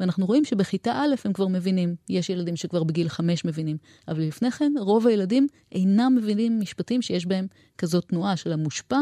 ואנחנו 0.00 0.26
רואים 0.26 0.44
שבכיתה 0.44 0.92
א' 0.92 1.14
הם 1.24 1.32
כבר 1.32 1.48
מבינים. 1.48 1.94
יש 2.08 2.30
ילדים 2.30 2.56
שכבר 2.56 2.84
בגיל 2.84 3.08
חמש 3.08 3.44
מבינים. 3.44 3.76
אבל 4.08 4.20
לפני 4.20 4.50
כן, 4.50 4.72
רוב 4.80 5.06
הילדים 5.06 5.46
אינם 5.72 6.14
מבינים 6.16 6.60
משפטים 6.60 7.02
שיש 7.02 7.26
בהם 7.26 7.46
כזאת 7.78 8.04
תנועה 8.04 8.36
של 8.36 8.52
המושפע. 8.52 8.98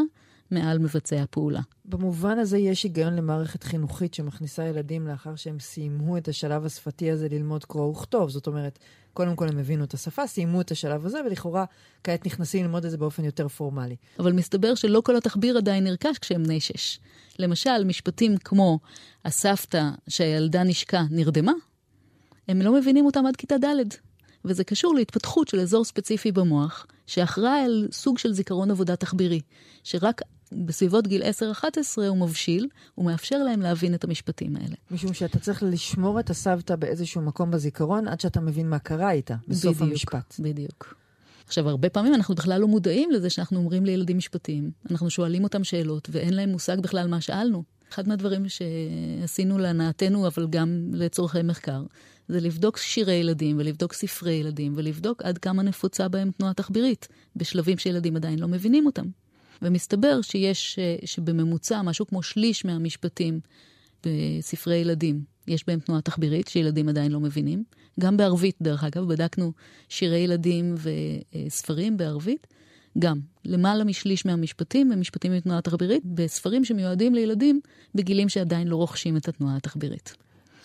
מעל 0.51 0.79
מבצע 0.79 1.21
הפעולה. 1.21 1.61
במובן 1.85 2.39
הזה 2.39 2.57
יש 2.57 2.83
היגיון 2.83 3.15
למערכת 3.15 3.63
חינוכית 3.63 4.13
שמכניסה 4.13 4.63
ילדים 4.63 5.07
לאחר 5.07 5.35
שהם 5.35 5.59
סיימו 5.59 6.17
את 6.17 6.27
השלב 6.27 6.65
השפתי 6.65 7.11
הזה 7.11 7.27
ללמוד 7.29 7.65
קרוא 7.65 7.85
וכתוב. 7.85 8.29
זאת 8.29 8.47
אומרת, 8.47 8.79
קודם 9.13 9.35
כל 9.35 9.47
הם 9.47 9.57
הבינו 9.57 9.83
את 9.83 9.93
השפה, 9.93 10.27
סיימו 10.27 10.61
את 10.61 10.71
השלב 10.71 11.05
הזה, 11.05 11.19
ולכאורה 11.25 11.65
כעת 12.03 12.25
נכנסים 12.25 12.65
ללמוד 12.65 12.85
את 12.85 12.91
זה 12.91 12.97
באופן 12.97 13.25
יותר 13.25 13.47
פורמלי. 13.47 13.95
אבל 14.19 14.33
מסתבר 14.33 14.75
שלא 14.75 15.01
כל 15.01 15.15
התחביר 15.15 15.57
עדיין 15.57 15.83
נרכש 15.83 16.17
כשהם 16.17 16.43
בני 16.43 16.59
שש. 16.59 16.99
למשל, 17.39 17.83
משפטים 17.85 18.37
כמו 18.37 18.79
הסבתא 19.25 19.89
שהילדה 20.07 20.63
נשקה 20.63 21.03
נרדמה, 21.11 21.53
הם 22.47 22.61
לא 22.61 22.73
מבינים 22.73 23.05
אותם 23.05 23.25
עד 23.25 23.35
כיתה 23.35 23.55
ד'. 23.57 23.93
וזה 24.45 24.63
קשור 24.63 24.95
להתפתחות 24.95 25.47
של 25.47 25.59
אזור 25.59 25.85
ספציפי 25.85 26.31
במוח, 26.31 26.87
שאחראי 27.07 27.59
על 27.59 27.87
סוג 27.91 28.17
של 28.17 28.33
זיכרון 28.33 28.71
עבודה 28.71 28.95
תחבירי, 28.95 29.41
שרק 29.83 30.21
בסביבות 30.51 31.07
גיל 31.07 31.23
10-11 31.23 31.25
הוא 32.07 32.17
מבשיל, 32.17 32.67
הוא 32.95 33.05
מאפשר 33.05 33.37
להם 33.37 33.61
להבין 33.61 33.93
את 33.93 34.03
המשפטים 34.03 34.55
האלה. 34.55 34.75
משום 34.91 35.13
שאתה 35.13 35.39
צריך 35.39 35.63
לשמור 35.63 36.19
את 36.19 36.29
הסבתא 36.29 36.75
באיזשהו 36.75 37.21
מקום 37.21 37.51
בזיכרון 37.51 38.07
עד 38.07 38.19
שאתה 38.19 38.41
מבין 38.41 38.69
מה 38.69 38.79
קרה 38.79 39.11
איתה, 39.11 39.35
בסוף 39.47 39.75
בדיוק, 39.75 39.91
המשפט. 39.91 40.35
בדיוק. 40.39 40.95
עכשיו, 41.47 41.69
הרבה 41.69 41.89
פעמים 41.89 42.13
אנחנו 42.13 42.35
בכלל 42.35 42.61
לא 42.61 42.67
מודעים 42.67 43.11
לזה 43.11 43.29
שאנחנו 43.29 43.57
אומרים 43.57 43.85
לילדים 43.85 44.17
משפטים. 44.17 44.71
אנחנו 44.91 45.09
שואלים 45.09 45.43
אותם 45.43 45.63
שאלות, 45.63 46.07
ואין 46.11 46.33
להם 46.33 46.49
מושג 46.49 46.79
בכלל 46.79 47.07
מה 47.07 47.21
שאלנו. 47.21 47.63
אחד 47.93 48.07
מהדברים 48.07 48.45
שעשינו 48.49 49.57
להנאתנו, 49.57 50.27
אבל 50.27 50.47
גם 50.49 50.89
לצורכי 50.93 51.41
מחקר, 51.43 51.83
זה 52.27 52.39
לבדוק 52.39 52.77
שירי 52.77 53.13
ילדים 53.13 53.57
ולבדוק 53.59 53.93
ספרי 53.93 54.33
ילדים 54.33 54.73
ולבדוק 54.75 55.21
עד 55.21 55.37
כמה 55.37 55.63
נפוצה 55.63 56.07
בהם 56.07 56.31
תנועה 56.31 56.53
תחבירית, 56.53 57.07
בשלבים 57.35 57.77
שילדים 57.77 58.15
עדיין 58.15 58.39
לא 58.39 58.47
מבינים 58.47 58.85
אותם. 58.85 59.05
ומסתבר 59.61 60.21
שיש, 60.21 60.79
שבממוצע 61.05 61.81
משהו 61.81 62.07
כמו 62.07 62.23
שליש 62.23 62.65
מהמשפטים 62.65 63.39
בספרי 64.05 64.75
ילדים, 64.75 65.23
יש 65.47 65.67
בהם 65.67 65.79
תנועה 65.79 66.01
תחבירית 66.01 66.47
שילדים 66.47 66.89
עדיין 66.89 67.11
לא 67.11 67.19
מבינים. 67.19 67.63
גם 67.99 68.17
בערבית, 68.17 68.55
דרך 68.61 68.83
אגב, 68.83 69.07
בדקנו 69.07 69.51
שירי 69.89 70.17
ילדים 70.17 70.75
וספרים 71.47 71.97
בערבית. 71.97 72.47
גם, 72.99 73.19
למעלה 73.45 73.83
משליש 73.83 74.25
מהמשפטים 74.25 74.91
הם 74.91 74.99
משפטים 74.99 75.31
עם 75.31 75.39
תנועה 75.39 75.61
תחבירית, 75.61 76.05
בספרים 76.05 76.65
שמיועדים 76.65 77.15
לילדים 77.15 77.59
בגילים 77.95 78.29
שעדיין 78.29 78.67
לא 78.67 78.75
רוכשים 78.75 79.17
את 79.17 79.27
התנועה 79.27 79.55
התחבירית. 79.55 80.15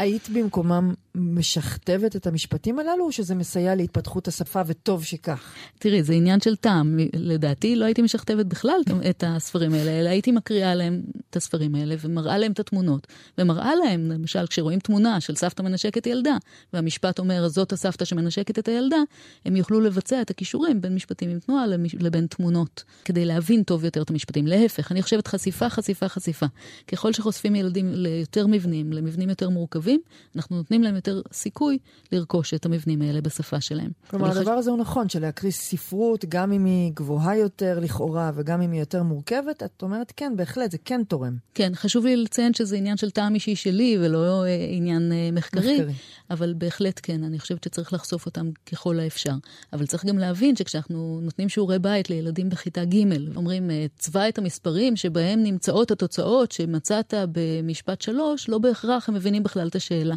היית 0.03 0.29
במקומם 0.29 0.95
משכתבת 1.15 2.17
את 2.17 2.27
המשפטים 2.27 2.79
הללו, 2.79 3.07
או 3.07 3.13
שזה 3.13 3.35
מסייע 3.35 3.75
להתפתחות 3.75 4.29
השפה 4.29 4.61
וטוב 4.67 5.05
שכך? 5.05 5.55
תראי, 5.79 6.03
זה 6.03 6.13
עניין 6.13 6.41
של 6.41 6.57
טעם. 6.57 6.99
לדעתי 7.15 7.77
לא 7.77 7.85
הייתי 7.85 8.03
משכתבת 8.03 8.47
בכלל 8.47 8.81
את 9.11 9.25
הספרים 9.27 9.75
האלה, 9.75 9.91
אלא 9.91 10.09
הייתי 10.09 10.33
מקריאה 10.33 10.75
להם 10.75 11.03
את 11.31 11.37
הספרים 11.37 11.75
האלה 11.75 11.95
ומראה 12.01 12.39
להם 12.39 12.53
את 12.53 12.61
התמונות. 12.61 13.07
ומראה 13.39 13.75
להם, 13.75 14.11
למשל, 14.11 14.47
כשרואים 14.47 14.79
תמונה 14.79 15.21
של 15.21 15.35
סבתא 15.35 15.63
מנשקת 15.63 16.07
ילדה, 16.07 16.37
והמשפט 16.73 17.19
אומר, 17.19 17.49
זאת 17.49 17.73
הסבתא 17.73 18.05
שמנשקת 18.05 18.59
את 18.59 18.69
הילדה, 18.69 19.03
הם 19.45 19.57
יוכלו 19.57 19.81
לבצע 19.81 20.23
את 20.23 20.31
הכישורים 20.31 20.81
בין 20.81 20.95
משפטים 20.95 21.31
עם 21.31 21.39
תנועה 21.39 21.65
לבין 22.01 22.27
תמונות, 22.27 22.85
כדי 23.05 23.25
להבין 23.25 23.63
טוב 23.63 23.85
יותר 23.85 24.03
את 24.03 24.11
המשפטים. 24.11 24.47
להפך, 24.47 24.93
אני 24.93 25.03
חושבת 25.03 25.27
חשיפה, 25.27 25.69
חשיפה, 25.69 26.09
חשיפה. 26.09 26.47
ככל 26.89 27.13
שחושפים 27.13 27.55
ילדים 27.55 27.93
ליותר 27.93 28.47
מבנים, 28.47 28.93
למבנים 28.93 29.29
יותר 29.29 29.49
מורכבים, 29.49 29.92
אנחנו 30.37 30.57
נותנים 30.57 30.83
להם 30.83 30.95
יותר 30.95 31.21
סיכוי 31.33 31.79
לרכוש 32.13 32.55
את 32.55 32.67
המבנים 32.67 33.03
האלה 33.03 33.21
בשפה 33.21 33.61
שלהם. 33.61 33.91
כלומר, 34.11 34.27
ולכ... 34.27 34.37
הדבר 34.37 34.51
הזה 34.53 34.71
הוא 34.71 34.79
נכון, 34.79 35.09
שלהקריא 35.09 35.53
ספרות, 35.53 36.25
גם 36.29 36.53
אם 36.53 36.65
היא 36.65 36.93
גבוהה 36.95 37.37
יותר 37.37 37.79
לכאורה 37.81 38.31
וגם 38.35 38.63
אם 38.63 38.73
היא 38.73 38.81
יותר 38.81 39.03
מורכבת, 39.03 39.63
את 39.63 39.83
אומרת, 39.83 40.13
כן, 40.17 40.33
בהחלט, 40.37 40.71
זה 40.71 40.79
כן 40.85 41.05
תורם. 41.09 41.37
כן, 41.55 41.73
חשוב 41.75 42.07
לי 42.07 42.17
לציין 42.17 42.55
שזה 42.55 42.77
עניין 42.77 42.97
של 42.97 43.11
טעם 43.11 43.35
אישי 43.35 43.57
שלי 43.57 43.97
ולא 44.01 44.45
אה, 44.45 44.67
עניין 44.71 45.13
אה, 45.13 45.29
מחקרי, 45.33 45.79
מחקרי, 45.79 45.95
אבל 46.31 46.55
בהחלט 46.59 47.01
כן, 47.03 47.25
אני 47.25 47.39
חושבת 47.39 47.65
שצריך 47.65 47.93
לחשוף 47.93 48.27
אותם 48.27 48.51
ככל 48.73 49.01
האפשר. 49.01 49.35
אבל 49.73 49.87
צריך 49.87 50.05
גם 50.05 50.19
להבין 50.19 50.57
שכשאנחנו 50.57 51.21
נותנים 51.23 51.49
שיעורי 51.49 51.79
בית 51.79 52.11
לילדים 52.11 52.49
בכיתה 52.49 52.85
ג', 52.85 53.37
אומרים, 53.37 53.71
אה, 53.71 53.87
צבע 53.97 54.29
את 54.29 54.39
המספרים 54.39 54.97
שבהם 54.97 55.43
נמצאות 55.43 55.91
התוצאות 55.91 56.53
שמצאת 56.53 57.15
במשפט 57.33 58.01
שלוש, 58.01 58.49
לא 58.49 58.59
בהכרח 58.59 59.09
הם 59.09 59.15
מבינים 59.15 59.43
בכלל 59.43 59.71
את 59.73 59.77
השאלה. 59.77 60.15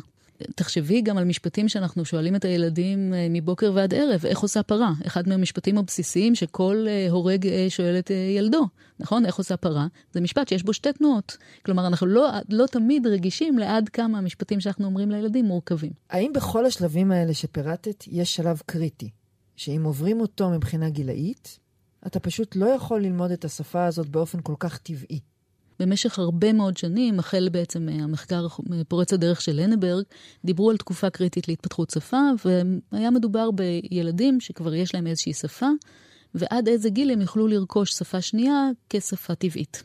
תחשבי 0.55 1.01
גם 1.01 1.17
על 1.17 1.25
משפטים 1.25 1.67
שאנחנו 1.69 2.05
שואלים 2.05 2.35
את 2.35 2.45
הילדים 2.45 3.13
אה, 3.13 3.27
מבוקר 3.29 3.71
ועד 3.75 3.93
ערב, 3.93 4.25
איך 4.25 4.39
עושה 4.39 4.63
פרה? 4.63 4.91
אחד 5.07 5.29
מהמשפטים 5.29 5.77
הבסיסיים 5.77 6.35
שכל 6.35 6.85
אה, 6.88 7.07
הורג 7.09 7.47
אה, 7.47 7.65
שואל 7.69 8.00
את 8.00 8.12
ילדו, 8.38 8.67
נכון? 9.00 9.25
איך 9.25 9.35
עושה 9.35 9.57
פרה? 9.57 9.88
זה 10.12 10.21
משפט 10.21 10.47
שיש 10.47 10.63
בו 10.63 10.74
שתי 10.74 10.93
תנועות. 10.93 11.38
כלומר, 11.65 11.88
אנחנו 11.88 12.07
לא, 12.07 12.29
לא 12.50 12.65
תמיד 12.65 13.07
רגישים 13.07 13.57
לעד 13.59 13.89
כמה 13.89 14.17
המשפטים 14.17 14.59
שאנחנו 14.59 14.85
אומרים 14.85 15.12
לילדים 15.12 15.45
מורכבים. 15.45 15.91
האם 16.09 16.31
בכל 16.35 16.65
השלבים 16.65 17.12
האלה 17.12 17.33
שפירטת 17.33 18.03
יש 18.07 18.35
שלב 18.35 18.62
קריטי, 18.65 19.09
שאם 19.55 19.83
עוברים 19.83 20.21
אותו 20.21 20.50
מבחינה 20.50 20.89
גילאית, 20.89 21.59
אתה 22.07 22.19
פשוט 22.19 22.55
לא 22.55 22.65
יכול 22.65 23.01
ללמוד 23.01 23.31
את 23.31 23.45
השפה 23.45 23.85
הזאת 23.85 24.09
באופן 24.09 24.41
כל 24.41 24.55
כך 24.59 24.77
טבעי? 24.77 25.19
במשך 25.79 26.20
הרבה 26.20 26.53
מאוד 26.53 26.77
שנים, 26.77 27.20
החל 27.20 27.50
בעצם 27.51 27.89
המחקר 27.89 28.48
פורץ 28.88 29.13
הדרך 29.13 29.41
של 29.41 29.51
לנברג, 29.55 30.03
דיברו 30.46 30.70
על 30.70 30.77
תקופה 30.77 31.10
קריטית 31.10 31.48
להתפתחות 31.48 31.89
שפה, 31.89 32.22
והיה 32.91 33.12
מדובר 33.12 33.50
בילדים 33.51 34.39
שכבר 34.39 34.74
יש 34.74 34.96
להם 34.96 35.08
איזושהי 35.08 35.34
שפה, 35.34 35.70
ועד 36.36 36.67
איזה 36.67 36.89
גיל 36.89 37.12
הם 37.12 37.22
יוכלו 37.22 37.48
לרכוש 37.48 37.91
שפה 37.91 38.22
שנייה 38.22 38.70
כשפה 38.89 39.36
טבעית. 39.36 39.84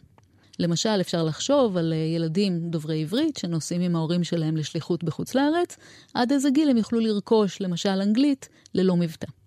למשל, 0.59 1.01
אפשר 1.01 1.25
לחשוב 1.25 1.77
על 1.77 1.93
ילדים 2.17 2.71
דוברי 2.71 3.01
עברית 3.01 3.37
שנוסעים 3.37 3.81
עם 3.81 3.97
ההורים 3.97 4.25
שלהם 4.25 4.57
לשליחות 4.57 5.05
בחוץ 5.05 5.35
לארץ, 5.35 5.77
עד 6.15 6.33
איזה 6.33 6.51
גיל 6.51 6.71
הם 6.71 6.77
יוכלו 6.77 7.01
לרכוש, 7.01 7.61
למשל, 7.61 7.89
אנגלית 7.89 8.49
ללא 8.75 8.97
מבטא. 8.97 9.40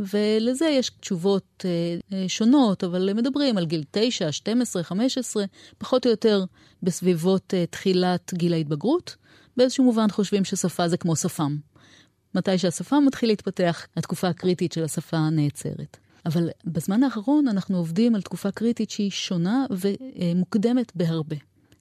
ולזה 0.00 0.66
יש 0.66 0.90
תשובות 0.90 1.64
אה, 1.64 1.96
אה, 2.12 2.28
שונות, 2.28 2.84
אבל 2.84 3.12
מדברים 3.12 3.58
על 3.58 3.66
גיל 3.66 3.84
9, 3.90 4.32
12, 4.32 4.82
15, 4.82 5.44
פחות 5.78 6.06
או 6.06 6.10
יותר 6.10 6.44
בסביבות 6.82 7.54
אה, 7.54 7.66
תחילת 7.66 8.34
גיל 8.34 8.52
ההתבגרות. 8.52 9.16
באיזשהו 9.56 9.84
מובן 9.84 10.10
חושבים 10.10 10.44
ששפה 10.44 10.88
זה 10.88 10.96
כמו 10.96 11.16
שפם. 11.16 11.56
מתי 12.34 12.58
שהשפה 12.58 13.00
מתחיל 13.00 13.28
להתפתח, 13.28 13.86
התקופה 13.96 14.28
הקריטית 14.28 14.72
של 14.72 14.84
השפה 14.84 15.30
נעצרת. 15.30 15.96
אבל 16.26 16.48
בזמן 16.64 17.02
האחרון 17.02 17.48
אנחנו 17.48 17.76
עובדים 17.76 18.14
על 18.14 18.22
תקופה 18.22 18.50
קריטית 18.50 18.90
שהיא 18.90 19.10
שונה 19.10 19.66
ומוקדמת 19.70 20.92
בהרבה. 20.94 21.36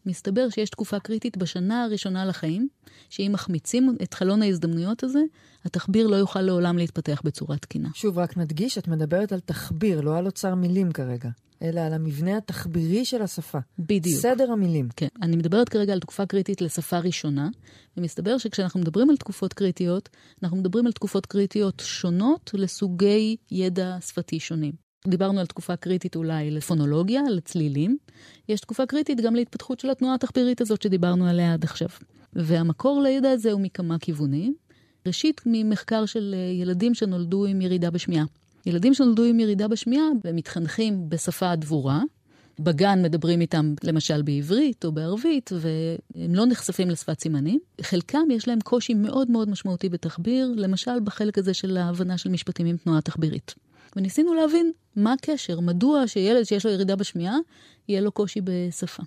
מסתבר 0.09 0.49
שיש 0.49 0.69
תקופה 0.69 0.99
קריטית 0.99 1.37
בשנה 1.37 1.83
הראשונה 1.83 2.25
לחיים, 2.25 2.67
שאם 3.09 3.29
מחמיצים 3.33 3.95
את 4.03 4.13
חלון 4.13 4.41
ההזדמנויות 4.41 5.03
הזה, 5.03 5.19
התחביר 5.65 6.07
לא 6.07 6.15
יוכל 6.15 6.41
לעולם 6.41 6.77
להתפתח 6.77 7.21
בצורה 7.23 7.57
תקינה. 7.57 7.89
שוב, 7.93 8.17
רק 8.17 8.37
נדגיש, 8.37 8.77
את 8.77 8.87
מדברת 8.87 9.31
על 9.31 9.39
תחביר, 9.39 10.01
לא 10.01 10.17
על 10.17 10.25
אוצר 10.25 10.55
מילים 10.55 10.91
כרגע. 10.91 11.29
אלא 11.61 11.79
על 11.79 11.93
המבנה 11.93 12.37
התחבירי 12.37 13.05
של 13.05 13.21
השפה. 13.21 13.57
בדיוק. 13.79 14.21
סדר 14.21 14.51
המילים. 14.51 14.89
כן. 14.95 15.07
אני 15.21 15.35
מדברת 15.35 15.69
כרגע 15.69 15.93
על 15.93 15.99
תקופה 15.99 16.25
קריטית 16.25 16.61
לשפה 16.61 16.99
ראשונה, 16.99 17.49
ומסתבר 17.97 18.37
שכשאנחנו 18.37 18.79
מדברים 18.79 19.09
על 19.09 19.17
תקופות 19.17 19.53
קריטיות, 19.53 20.09
אנחנו 20.43 20.57
מדברים 20.57 20.85
על 20.85 20.91
תקופות 20.91 21.25
קריטיות 21.25 21.83
שונות 21.85 22.51
לסוגי 22.53 23.35
ידע 23.51 23.97
שפתי 24.01 24.39
שונים. 24.39 24.88
דיברנו 25.07 25.39
על 25.39 25.45
תקופה 25.45 25.75
קריטית 25.75 26.15
אולי 26.15 26.51
לפונולוגיה, 26.51 27.21
לצלילים. 27.29 27.97
יש 28.49 28.61
תקופה 28.61 28.85
קריטית 28.85 29.21
גם 29.21 29.35
להתפתחות 29.35 29.79
של 29.79 29.89
התנועה 29.89 30.15
התחבירית 30.15 30.61
הזאת 30.61 30.81
שדיברנו 30.81 31.27
עליה 31.27 31.53
עד 31.53 31.63
עכשיו. 31.63 31.87
והמקור 32.33 33.01
לידע 33.01 33.31
הזה 33.31 33.51
הוא 33.51 33.61
מכמה 33.61 33.99
כיוונים. 33.99 34.55
ראשית, 35.07 35.41
ממחקר 35.45 36.05
של 36.05 36.35
אה, 36.37 36.61
ילדים 36.61 36.93
שנולדו 36.93 37.45
עם 37.45 37.61
ירידה 37.61 37.91
בשמיעה. 37.91 38.25
ילדים 38.65 38.93
שנולדו 38.93 39.23
עם 39.23 39.39
ירידה 39.39 39.67
בשמיעה 39.67 40.05
ומתחנכים 40.23 41.09
בשפה 41.09 41.51
הדבורה, 41.51 42.01
בגן 42.59 43.01
מדברים 43.01 43.41
איתם 43.41 43.73
למשל 43.83 44.21
בעברית 44.21 44.85
או 44.85 44.91
בערבית, 44.91 45.49
והם 45.53 46.35
לא 46.35 46.45
נחשפים 46.45 46.89
לשפת 46.89 47.19
סימנים. 47.19 47.59
חלקם 47.81 48.31
יש 48.31 48.47
להם 48.47 48.59
קושי 48.59 48.93
מאוד 48.93 49.31
מאוד 49.31 49.49
משמעותי 49.49 49.89
בתחביר, 49.89 50.53
למשל 50.55 50.99
בחלק 51.03 51.37
הזה 51.37 51.53
של 51.53 51.77
ההבנה 51.77 52.17
של 52.17 52.29
משפטים 52.29 52.65
עם 52.65 52.77
תנועה 52.77 53.01
תחבירית. 53.01 53.55
וניסינו 53.95 54.33
להבין 54.33 54.71
מה 54.95 55.13
הקשר, 55.13 55.59
מדוע 55.59 56.07
שילד 56.07 56.43
שיש 56.43 56.65
לו 56.65 56.71
ירידה 56.71 56.95
בשמיעה, 56.95 57.37
יהיה 57.87 58.01
לו 58.01 58.11
קושי 58.11 58.41
בשפה. 58.43 59.03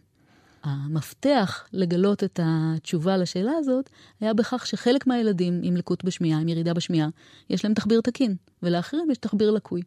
המפתח 0.62 1.64
לגלות 1.72 2.24
את 2.24 2.40
התשובה 2.42 3.16
לשאלה 3.16 3.52
הזאת 3.58 3.90
היה 4.20 4.34
בכך 4.34 4.66
שחלק 4.66 5.06
מהילדים 5.06 5.60
עם 5.62 5.76
לקות 5.76 6.04
בשמיעה, 6.04 6.40
עם 6.40 6.48
ירידה 6.48 6.74
בשמיעה, 6.74 7.08
יש 7.50 7.64
להם 7.64 7.74
תחביר 7.74 8.00
תקין, 8.00 8.36
ולאחרים 8.62 9.10
יש 9.10 9.18
תחביר 9.18 9.50
לקוי. 9.50 9.82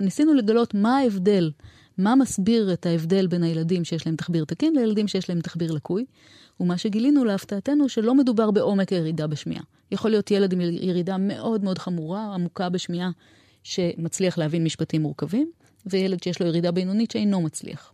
ניסינו 0.00 0.34
לגלות 0.34 0.74
מה 0.74 0.96
ההבדל, 0.96 1.50
מה 1.98 2.14
מסביר 2.14 2.72
את 2.72 2.86
ההבדל 2.86 3.26
בין 3.26 3.42
הילדים 3.42 3.84
שיש 3.84 4.06
להם 4.06 4.16
תחביר 4.16 4.44
תקין 4.44 4.76
לילדים 4.76 5.08
שיש 5.08 5.28
להם 5.28 5.40
תחביר 5.40 5.72
לקוי, 5.72 6.04
ומה 6.60 6.78
שגילינו 6.78 7.24
להפתעתנו 7.24 7.88
שלא 7.88 8.14
מדובר 8.14 8.50
בעומק 8.50 8.92
הירידה 8.92 9.26
בשמיעה. 9.26 9.62
יכול 9.92 10.10
להיות 10.10 10.30
ילד 10.30 10.52
עם 10.52 10.60
ירידה 10.60 11.16
מאוד 11.18 11.64
מאוד 11.64 11.78
חמורה, 11.78 12.34
עמוקה 12.34 12.68
בשמיעה, 12.68 13.10
שמצליח 13.66 14.38
להבין 14.38 14.64
משפטים 14.64 15.02
מורכבים, 15.02 15.50
וילד 15.86 16.22
שיש 16.22 16.40
לו 16.40 16.46
ירידה 16.46 16.70
בינונית 16.70 17.10
שאינו 17.10 17.40
מצליח. 17.40 17.92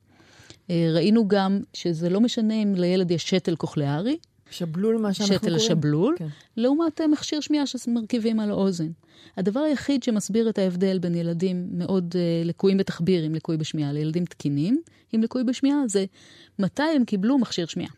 אה, 0.71 0.91
ראינו 0.95 1.29
גם 1.29 1.61
שזה 1.75 2.09
לא 2.09 2.21
משנה 2.21 2.55
אם 2.55 2.75
לילד 2.75 3.11
יש 3.11 3.31
שתל 3.31 3.57
קוכליארי, 3.57 4.17
שבלול, 4.51 4.97
מה 4.97 5.15
שאנחנו 5.15 5.39
קוראים. 5.39 5.59
שתל 5.59 5.69
שבלול, 5.69 6.15
כן. 6.19 6.27
לעומת 6.57 7.01
אה, 7.01 7.07
מכשיר 7.07 7.41
שמיעה 7.41 7.67
שמרכיבים 7.67 8.41
על 8.41 8.51
האוזן. 8.51 8.91
הדבר 9.37 9.61
היחיד 9.61 10.03
שמסביר 10.03 10.49
את 10.49 10.59
ההבדל 10.59 10.99
בין 10.99 11.15
ילדים 11.15 11.69
מאוד 11.73 12.15
uh, 12.15 12.47
לקויים 12.47 12.79
בתחביר 12.79 13.23
עם 13.23 13.35
לקוי 13.35 13.57
בשמיעה 13.57 13.93
לילדים 13.93 14.25
תקינים 14.25 14.81
עם 15.13 15.23
לקוי 15.23 15.45
בשמיעה 15.45 15.79
זה 15.89 16.05
מתי 16.59 16.83
הם 16.83 17.05
קיבלו 17.05 17.39
מכשיר 17.39 17.67
שמיעה. 17.67 17.91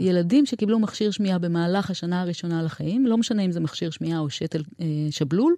ילדים 0.00 0.46
שקיבלו 0.46 0.78
מכשיר 0.78 1.10
שמיעה 1.10 1.38
במהלך 1.38 1.90
השנה 1.90 2.20
הראשונה 2.20 2.62
לחיים, 2.62 3.06
לא 3.06 3.18
משנה 3.18 3.42
אם 3.42 3.52
זה 3.52 3.60
מכשיר 3.60 3.90
שמיעה 3.90 4.18
או 4.18 4.30
שתל 4.30 4.60
uh, 4.60 4.82
שבלול, 5.10 5.56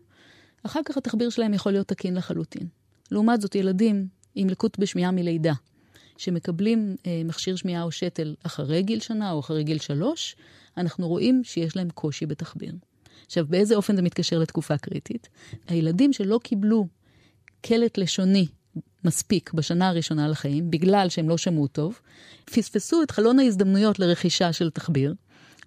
אחר 0.62 0.80
כך 0.84 0.96
התחביר 0.96 1.30
שלהם 1.30 1.54
יכול 1.54 1.72
להיות 1.72 1.88
תקין 1.88 2.14
לחלוטין. 2.14 2.66
לעומת 3.10 3.40
זאת, 3.40 3.54
ילדים 3.54 4.06
עם 4.34 4.48
לקות 4.48 4.78
בשמיעה 4.78 5.10
מלידה, 5.10 5.52
שמקבלים 6.16 6.96
אה, 7.06 7.22
מכשיר 7.24 7.56
שמיעה 7.56 7.82
או 7.82 7.92
שתל 7.92 8.34
אחרי 8.42 8.82
גיל 8.82 9.00
שנה 9.00 9.32
או 9.32 9.40
אחרי 9.40 9.64
גיל 9.64 9.78
שלוש, 9.78 10.36
אנחנו 10.76 11.08
רואים 11.08 11.44
שיש 11.44 11.76
להם 11.76 11.90
קושי 11.90 12.26
בתחביר. 12.26 12.74
עכשיו, 13.26 13.46
באיזה 13.48 13.74
אופן 13.74 13.96
זה 13.96 14.02
מתקשר 14.02 14.38
לתקופה 14.38 14.78
קריטית? 14.78 15.28
הילדים 15.68 16.12
שלא 16.12 16.40
קיבלו 16.42 16.86
קלט 17.60 17.98
לשוני 17.98 18.46
מספיק 19.04 19.52
בשנה 19.52 19.88
הראשונה 19.88 20.28
לחיים, 20.28 20.70
בגלל 20.70 21.08
שהם 21.08 21.28
לא 21.28 21.36
שמעו 21.36 21.66
טוב, 21.66 22.00
פספסו 22.44 23.02
את 23.02 23.10
חלון 23.10 23.38
ההזדמנויות 23.38 23.98
לרכישה 23.98 24.52
של 24.52 24.70
תחביר, 24.70 25.14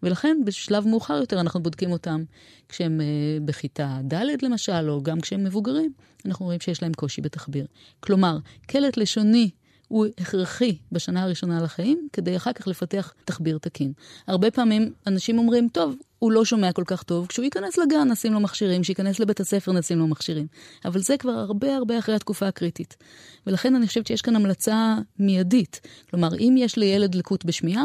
ולכן 0.05 0.37
בשלב 0.45 0.87
מאוחר 0.87 1.13
יותר 1.13 1.39
אנחנו 1.39 1.63
בודקים 1.63 1.91
אותם 1.91 2.23
כשהם 2.69 3.01
uh, 3.01 3.43
בכיתה 3.45 3.99
ד' 4.03 4.43
למשל, 4.43 4.89
או 4.89 5.03
גם 5.03 5.21
כשהם 5.21 5.43
מבוגרים, 5.43 5.93
אנחנו 6.25 6.45
רואים 6.45 6.59
שיש 6.59 6.83
להם 6.83 6.93
קושי 6.93 7.21
בתחביר. 7.21 7.65
כלומר, 7.99 8.37
קלט 8.67 8.97
לשוני 8.97 9.49
הוא 9.87 10.05
הכרחי 10.17 10.77
בשנה 10.91 11.23
הראשונה 11.23 11.63
לחיים, 11.63 12.07
כדי 12.13 12.37
אחר 12.37 12.53
כך 12.53 12.67
לפתח 12.67 13.13
תחביר 13.25 13.57
תקין. 13.57 13.93
הרבה 14.27 14.51
פעמים 14.51 14.93
אנשים 15.07 15.37
אומרים, 15.37 15.67
טוב, 15.69 15.95
הוא 16.19 16.31
לא 16.31 16.45
שומע 16.45 16.71
כל 16.71 16.83
כך 16.87 17.03
טוב, 17.03 17.27
כשהוא 17.27 17.43
ייכנס 17.43 17.77
לגן 17.77 18.11
נשים 18.11 18.33
לו 18.33 18.39
מכשירים, 18.39 18.81
כשייכנס 18.81 19.19
לבית 19.19 19.39
הספר 19.39 19.71
נשים 19.71 19.99
לו 19.99 20.07
מכשירים. 20.07 20.47
אבל 20.85 20.99
זה 20.99 21.17
כבר 21.17 21.31
הרבה 21.31 21.75
הרבה 21.75 21.99
אחרי 21.99 22.15
התקופה 22.15 22.47
הקריטית. 22.47 22.97
ולכן 23.47 23.75
אני 23.75 23.87
חושבת 23.87 24.07
שיש 24.07 24.21
כאן 24.21 24.35
המלצה 24.35 24.95
מיידית. 25.19 25.81
כלומר, 26.09 26.35
אם 26.39 26.55
יש 26.57 26.77
לילד 26.77 27.15
לקות 27.15 27.45
בשמיעה, 27.45 27.83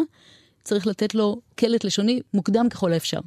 צריך 0.64 0.86
לתת 0.86 1.14
לו 1.14 1.40
קלט 1.54 1.84
לשוני 1.84 2.20
מוקדם 2.34 2.68
ככל 2.68 2.92
האפשר. 2.92 3.20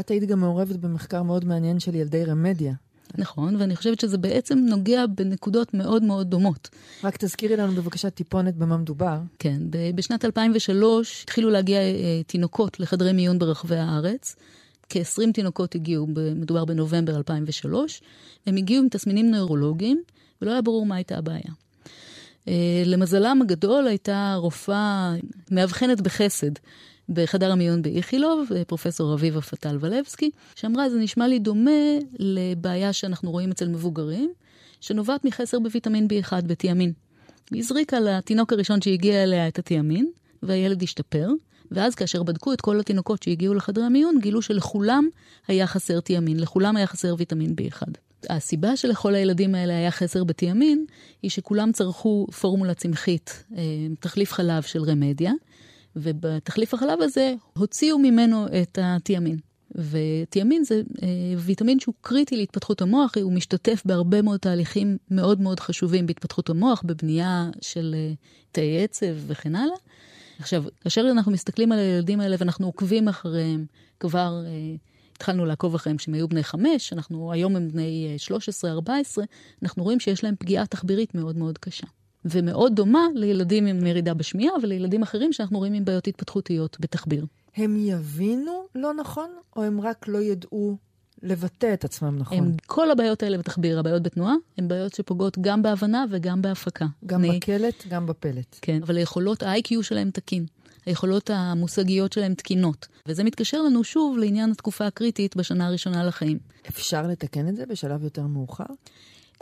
את 0.00 0.10
היית 0.10 0.24
גם 0.24 0.40
מעורבת 0.40 0.76
במחקר 0.76 1.22
מאוד 1.22 1.44
מעניין 1.44 1.80
של 1.80 1.94
ילדי 1.94 2.24
רמדיה. 2.24 2.74
נכון, 3.18 3.56
ואני 3.56 3.76
חושבת 3.76 4.00
שזה 4.00 4.18
בעצם 4.18 4.58
נוגע 4.58 5.06
בנקודות 5.06 5.74
מאוד 5.74 6.02
מאוד 6.02 6.30
דומות. 6.30 6.68
רק 7.04 7.16
תזכירי 7.16 7.56
לנו 7.56 7.72
בבקשה 7.72 8.10
טיפונת 8.10 8.56
במה 8.56 8.76
מדובר. 8.76 9.18
כן, 9.38 9.62
בשנת 9.94 10.24
2003 10.24 11.22
התחילו 11.22 11.50
להגיע 11.50 11.78
אה, 11.78 12.22
תינוקות 12.26 12.80
לחדרי 12.80 13.12
מיון 13.12 13.38
ברחבי 13.38 13.76
הארץ. 13.76 14.36
כ-20 14.88 15.32
תינוקות 15.34 15.74
הגיעו, 15.74 16.06
מדובר 16.36 16.64
בנובמבר 16.64 17.16
2003. 17.16 18.00
הם 18.46 18.56
הגיעו 18.56 18.82
עם 18.82 18.88
תסמינים 18.88 19.30
נוירולוגיים, 19.30 20.02
ולא 20.42 20.50
היה 20.50 20.62
ברור 20.62 20.86
מה 20.86 20.94
הייתה 20.94 21.18
הבעיה. 21.18 21.52
אה, 22.48 22.82
למזלם 22.84 23.42
הגדול 23.42 23.86
הייתה 23.86 24.34
רופאה 24.38 25.14
מאבחנת 25.50 26.00
בחסד 26.00 26.50
בחדר 27.08 27.52
המיון 27.52 27.82
באיכילוב, 27.82 28.48
פרופסור 28.66 29.14
אביבה 29.14 29.40
פטל 29.40 29.76
ולבסקי, 29.80 30.30
שאמרה, 30.54 30.90
זה 30.90 30.98
נשמע 30.98 31.28
לי 31.28 31.38
דומה 31.38 31.70
לבעיה 32.18 32.92
שאנחנו 32.92 33.30
רואים 33.30 33.50
אצל 33.50 33.68
מבוגרים, 33.68 34.32
שנובעת 34.80 35.24
מחסר 35.24 35.58
בוויטמין 35.58 36.08
B1 36.10 36.32
בתיאמין. 36.46 36.92
היא 37.50 37.60
הזריקה 37.60 38.00
לתינוק 38.00 38.52
הראשון 38.52 38.82
שהגיע 38.82 39.22
אליה 39.22 39.48
את 39.48 39.58
התיאמין, 39.58 40.10
והילד 40.42 40.82
השתפר, 40.82 41.28
ואז 41.70 41.94
כאשר 41.94 42.22
בדקו 42.22 42.52
את 42.52 42.60
כל 42.60 42.80
התינוקות 42.80 43.22
שהגיעו 43.22 43.54
לחדרי 43.54 43.84
המיון, 43.84 44.18
גילו 44.20 44.42
שלכולם 44.42 45.08
היה 45.48 45.66
חסר 45.66 46.00
תיאמין, 46.00 46.40
לכולם 46.40 46.76
היה 46.76 46.86
חסר 46.86 47.14
ויטמין 47.18 47.54
B1. 47.60 48.07
הסיבה 48.30 48.76
שלכל 48.76 49.14
הילדים 49.14 49.54
האלה 49.54 49.76
היה 49.76 49.90
חסר 49.90 50.24
בתיאמין, 50.24 50.84
היא 51.22 51.30
שכולם 51.30 51.72
צרכו 51.72 52.26
פורמולה 52.40 52.74
צמחית, 52.74 53.44
אה, 53.56 53.62
תחליף 54.00 54.32
חלב 54.32 54.62
של 54.62 54.82
רמדיה, 54.82 55.32
ובתחליף 55.96 56.74
החלב 56.74 57.02
הזה 57.02 57.34
הוציאו 57.56 57.98
ממנו 57.98 58.46
את 58.62 58.78
התיאמין. 58.82 59.38
ותיאמין 59.74 60.64
זה 60.64 60.82
אה, 61.02 61.08
ויטמין 61.36 61.80
שהוא 61.80 61.94
קריטי 62.00 62.36
להתפתחות 62.36 62.82
המוח, 62.82 63.12
הוא 63.22 63.32
משתתף 63.32 63.82
בהרבה 63.84 64.22
מאוד 64.22 64.40
תהליכים 64.40 64.96
מאוד 65.10 65.40
מאוד 65.40 65.60
חשובים 65.60 66.06
בהתפתחות 66.06 66.50
המוח, 66.50 66.82
בבנייה 66.86 67.50
של 67.60 67.94
אה, 67.98 68.12
תאי 68.52 68.84
עצב 68.84 69.06
וכן 69.26 69.56
הלאה. 69.56 69.76
עכשיו, 70.38 70.64
כאשר 70.80 71.08
אנחנו 71.10 71.32
מסתכלים 71.32 71.72
על 71.72 71.78
הילדים 71.78 72.20
האלה 72.20 72.36
ואנחנו 72.38 72.66
עוקבים 72.66 73.08
אחריהם, 73.08 73.66
כבר 74.00 74.42
אה, 74.46 74.76
התחלנו 75.18 75.46
לעקוב 75.46 75.74
אחריהם 75.74 75.96
כשהם 75.96 76.14
היו 76.14 76.28
בני 76.28 76.44
חמש, 76.44 76.92
אנחנו 76.92 77.32
היום 77.32 77.56
הם 77.56 77.68
בני 77.68 78.16
13-14, 78.28 78.88
אה, 78.90 79.24
אנחנו 79.62 79.84
רואים 79.84 80.00
שיש 80.00 80.24
להם 80.24 80.34
פגיעה 80.38 80.66
תחבירית 80.66 81.14
מאוד 81.14 81.36
מאוד 81.36 81.58
קשה. 81.58 81.86
ומאוד 82.24 82.74
דומה 82.74 83.06
לילדים 83.14 83.66
עם 83.66 83.86
ירידה 83.86 84.14
בשמיעה 84.14 84.54
ולילדים 84.62 85.02
אחרים 85.02 85.32
שאנחנו 85.32 85.58
רואים 85.58 85.72
עם 85.72 85.84
בעיות 85.84 86.06
התפתחותיות 86.06 86.76
בתחביר. 86.80 87.26
הם 87.56 87.76
יבינו 87.78 88.66
לא 88.74 88.94
נכון, 88.94 89.30
או 89.56 89.62
הם 89.62 89.80
רק 89.80 90.08
לא 90.08 90.18
ידעו 90.18 90.76
לבטא 91.22 91.74
את 91.74 91.84
עצמם 91.84 92.16
נכון? 92.18 92.38
הם, 92.38 92.52
כל 92.66 92.90
הבעיות 92.90 93.22
האלה 93.22 93.38
בתחביר, 93.38 93.78
הבעיות 93.78 94.02
בתנועה, 94.02 94.34
הן 94.58 94.68
בעיות 94.68 94.94
שפוגעות 94.94 95.38
גם 95.40 95.62
בהבנה 95.62 96.04
וגם 96.10 96.42
בהפקה. 96.42 96.86
גם 97.06 97.24
אני... 97.24 97.36
בקלט, 97.36 97.84
גם 97.88 98.06
בפלט. 98.06 98.58
כן, 98.62 98.80
אבל 98.82 98.96
היכולות, 98.96 99.42
ה-IQ 99.42 99.82
שלהם 99.82 100.10
תקין. 100.10 100.46
היכולות 100.88 101.30
המושגיות 101.30 102.12
שלהם 102.12 102.34
תקינות. 102.34 102.86
וזה 103.06 103.24
מתקשר 103.24 103.62
לנו 103.62 103.84
שוב 103.84 104.18
לעניין 104.18 104.50
התקופה 104.50 104.86
הקריטית 104.86 105.36
בשנה 105.36 105.66
הראשונה 105.66 106.04
לחיים. 106.04 106.38
אפשר 106.68 107.06
לתקן 107.06 107.48
את 107.48 107.56
זה 107.56 107.66
בשלב 107.66 108.04
יותר 108.04 108.26
מאוחר? 108.26 108.64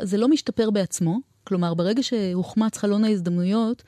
זה 0.02 0.16
לא 0.16 0.28
משתפר 0.28 0.70
בעצמו, 0.70 1.18
כלומר, 1.44 1.74
ברגע 1.74 2.02
שהוחמץ 2.02 2.76
חלון 2.76 3.04
ההזדמנויות, 3.04 3.82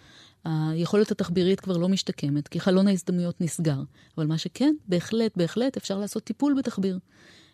היכולת 0.44 1.10
התחבירית 1.10 1.60
כבר 1.60 1.76
לא 1.76 1.88
משתקמת, 1.88 2.48
כי 2.48 2.60
חלון 2.60 2.88
ההזדמנויות 2.88 3.40
נסגר. 3.40 3.82
אבל 4.16 4.26
מה 4.26 4.38
שכן, 4.38 4.74
בהחלט, 4.88 5.36
בהחלט 5.36 5.76
אפשר 5.76 5.98
לעשות 5.98 6.24
טיפול 6.24 6.54
בתחביר. 6.58 6.98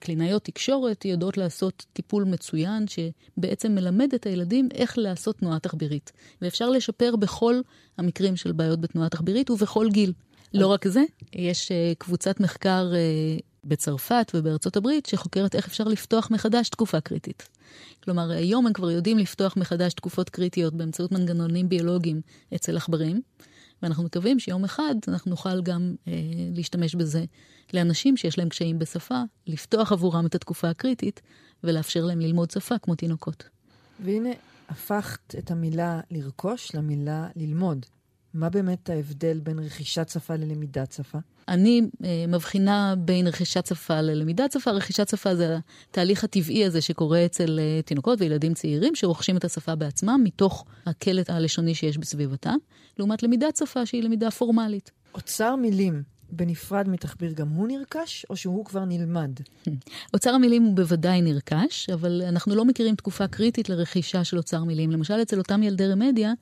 קלינאיות 0.04 0.44
תקשורת 0.44 1.04
יודעות 1.04 1.36
לעשות 1.36 1.86
טיפול 1.92 2.24
מצוין, 2.24 2.84
שבעצם 2.88 3.74
מלמד 3.74 4.14
את 4.14 4.26
הילדים 4.26 4.68
איך 4.74 4.98
לעשות 4.98 5.36
תנועה 5.36 5.58
תחבירית. 5.58 6.12
ואפשר 6.42 6.70
לשפר 6.70 7.16
בכל 7.16 7.60
המקרים 7.98 8.36
של 8.36 8.52
בעיות 8.52 8.80
בתנועה 8.80 9.08
תחבירית 9.08 9.50
ובכל 9.50 9.88
גיל. 9.90 10.12
לא 10.54 10.66
רק 10.66 10.88
זה, 10.88 11.02
יש 11.32 11.72
אה, 11.72 11.92
קבוצת 11.98 12.40
מחקר 12.40 12.92
אה, 12.94 13.38
בצרפת 13.64 14.32
ובארצות 14.34 14.76
הברית 14.76 15.06
שחוקרת 15.06 15.54
איך 15.54 15.66
אפשר 15.66 15.84
לפתוח 15.84 16.30
מחדש 16.30 16.68
תקופה 16.68 17.00
קריטית. 17.00 17.48
כלומר, 18.04 18.30
היום 18.30 18.66
הם 18.66 18.72
כבר 18.72 18.90
יודעים 18.90 19.18
לפתוח 19.18 19.56
מחדש 19.56 19.92
תקופות 19.94 20.30
קריטיות 20.30 20.74
באמצעות 20.74 21.12
מנגנונים 21.12 21.68
ביולוגיים 21.68 22.20
אצל 22.54 22.76
עכברים, 22.76 23.20
ואנחנו 23.82 24.04
מקווים 24.04 24.38
שיום 24.40 24.64
אחד 24.64 24.94
אנחנו 25.08 25.30
נוכל 25.30 25.62
גם 25.62 25.94
אה, 26.08 26.12
להשתמש 26.54 26.94
בזה 26.94 27.24
לאנשים 27.72 28.16
שיש 28.16 28.38
להם 28.38 28.48
קשיים 28.48 28.78
בשפה, 28.78 29.22
לפתוח 29.46 29.92
עבורם 29.92 30.26
את 30.26 30.34
התקופה 30.34 30.70
הקריטית 30.70 31.20
ולאפשר 31.64 32.04
להם 32.04 32.20
ללמוד 32.20 32.50
שפה 32.50 32.78
כמו 32.78 32.94
תינוקות. 32.94 33.48
והנה, 34.04 34.30
הפכת 34.68 35.34
את 35.38 35.50
המילה 35.50 36.00
לרכוש 36.10 36.74
למילה 36.74 37.28
ללמוד. 37.36 37.86
מה 38.34 38.48
באמת 38.50 38.90
ההבדל 38.90 39.40
בין 39.40 39.58
רכישת 39.58 40.08
שפה 40.08 40.36
ללמידת 40.36 40.92
שפה? 40.92 41.18
אני 41.48 41.82
אה, 42.04 42.24
מבחינה 42.28 42.94
בין 42.98 43.26
רכישת 43.26 43.66
שפה 43.66 44.00
ללמידת 44.00 44.52
שפה. 44.52 44.70
רכישת 44.70 45.08
שפה 45.08 45.34
זה 45.34 45.58
התהליך 45.90 46.24
הטבעי 46.24 46.64
הזה 46.64 46.80
שקורה 46.80 47.26
אצל 47.26 47.58
אה, 47.58 47.82
תינוקות 47.82 48.20
וילדים 48.20 48.54
צעירים 48.54 48.94
שרוכשים 48.94 49.36
את 49.36 49.44
השפה 49.44 49.74
בעצמם 49.74 50.20
מתוך 50.24 50.64
הקלט 50.86 51.30
הלשוני 51.30 51.74
שיש 51.74 51.98
בסביבתם, 51.98 52.56
לעומת 52.98 53.22
למידת 53.22 53.56
שפה 53.56 53.86
שהיא 53.86 54.02
למידה 54.02 54.30
פורמלית. 54.30 54.90
אוצר 55.14 55.56
מילים 55.56 56.02
בנפרד 56.30 56.88
מתחביר 56.88 57.32
גם 57.32 57.48
הוא 57.48 57.68
נרכש, 57.68 58.26
או 58.30 58.36
שהוא 58.36 58.64
כבר 58.64 58.84
נלמד? 58.84 59.30
אוצר 60.14 60.30
המילים 60.30 60.62
הוא 60.62 60.76
בוודאי 60.76 61.22
נרכש, 61.22 61.90
אבל 61.90 62.22
אנחנו 62.28 62.54
לא 62.54 62.64
מכירים 62.64 62.94
תקופה 62.94 63.26
קריטית 63.26 63.68
לרכישה 63.68 64.24
של 64.24 64.36
אוצר 64.36 64.64
מילים. 64.64 64.90
למשל, 64.90 65.22
אצל 65.22 65.38
אותם 65.38 65.62
ילדי 65.62 65.86
רמדיה, 65.86 66.32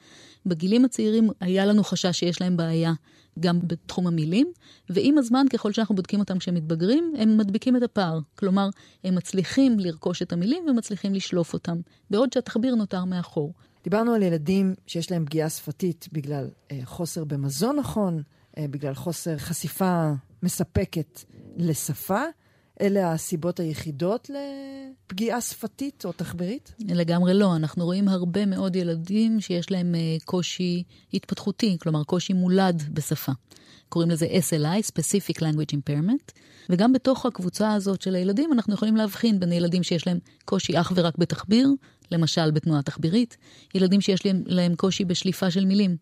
בגילים 0.46 0.84
הצעירים 0.84 1.30
היה 1.40 1.66
לנו 1.66 1.84
חשש 1.84 2.18
שיש 2.18 2.40
להם 2.40 2.56
בעיה 2.56 2.92
גם 3.40 3.60
בתחום 3.62 4.06
המילים, 4.06 4.52
ועם 4.90 5.18
הזמן, 5.18 5.46
ככל 5.52 5.72
שאנחנו 5.72 5.94
בודקים 5.94 6.20
אותם 6.20 6.38
כשהם 6.38 6.54
מתבגרים, 6.54 7.14
הם 7.18 7.38
מדביקים 7.38 7.76
את 7.76 7.82
הפער. 7.82 8.18
כלומר, 8.34 8.68
הם 9.04 9.14
מצליחים 9.14 9.78
לרכוש 9.78 10.22
את 10.22 10.32
המילים 10.32 10.64
ומצליחים 10.68 11.14
לשלוף 11.14 11.52
אותם, 11.52 11.80
בעוד 12.10 12.32
שהתחביר 12.32 12.74
נותר 12.74 13.04
מאחור. 13.04 13.52
דיברנו 13.84 14.14
על 14.14 14.22
ילדים 14.22 14.74
שיש 14.86 15.10
להם 15.10 15.24
פגיעה 15.26 15.50
שפתית 15.50 16.08
בגלל 16.12 16.50
אה, 16.70 16.80
חוסר 16.84 17.24
במזון 17.24 17.76
נכון, 17.76 18.22
בגלל 18.58 18.94
חוסר 18.94 19.38
חשיפה 19.38 20.12
מספקת 20.42 21.20
לשפה. 21.56 22.22
אלה 22.80 23.12
הסיבות 23.12 23.60
היחידות 23.60 24.30
לפגיעה 24.30 25.40
שפתית 25.40 26.04
או 26.04 26.12
תחבירית? 26.12 26.74
לגמרי 26.78 27.34
לא. 27.34 27.56
אנחנו 27.56 27.84
רואים 27.84 28.08
הרבה 28.08 28.46
מאוד 28.46 28.76
ילדים 28.76 29.40
שיש 29.40 29.70
להם 29.70 29.94
אה, 29.94 30.16
קושי 30.24 30.82
התפתחותי, 31.14 31.76
כלומר 31.80 32.04
קושי 32.04 32.32
מולד 32.32 32.82
בשפה. 32.92 33.32
קוראים 33.88 34.10
לזה 34.10 34.26
SLI, 34.26 34.86
Specific 34.92 35.38
Language 35.38 35.72
Impairment, 35.74 36.32
וגם 36.70 36.92
בתוך 36.92 37.26
הקבוצה 37.26 37.72
הזאת 37.72 38.02
של 38.02 38.14
הילדים 38.14 38.52
אנחנו 38.52 38.74
יכולים 38.74 38.96
להבחין 38.96 39.40
בין 39.40 39.52
ילדים 39.52 39.82
שיש 39.82 40.06
להם 40.06 40.18
קושי 40.44 40.80
אך 40.80 40.92
ורק 40.94 41.18
בתחביר, 41.18 41.68
למשל 42.10 42.50
בתנועה 42.50 42.82
תחבירית, 42.82 43.36
ילדים 43.74 44.00
שיש 44.00 44.26
להם, 44.26 44.42
להם 44.46 44.74
קושי 44.74 45.04
בשליפה 45.04 45.50
של 45.50 45.64
מילים. 45.64 45.96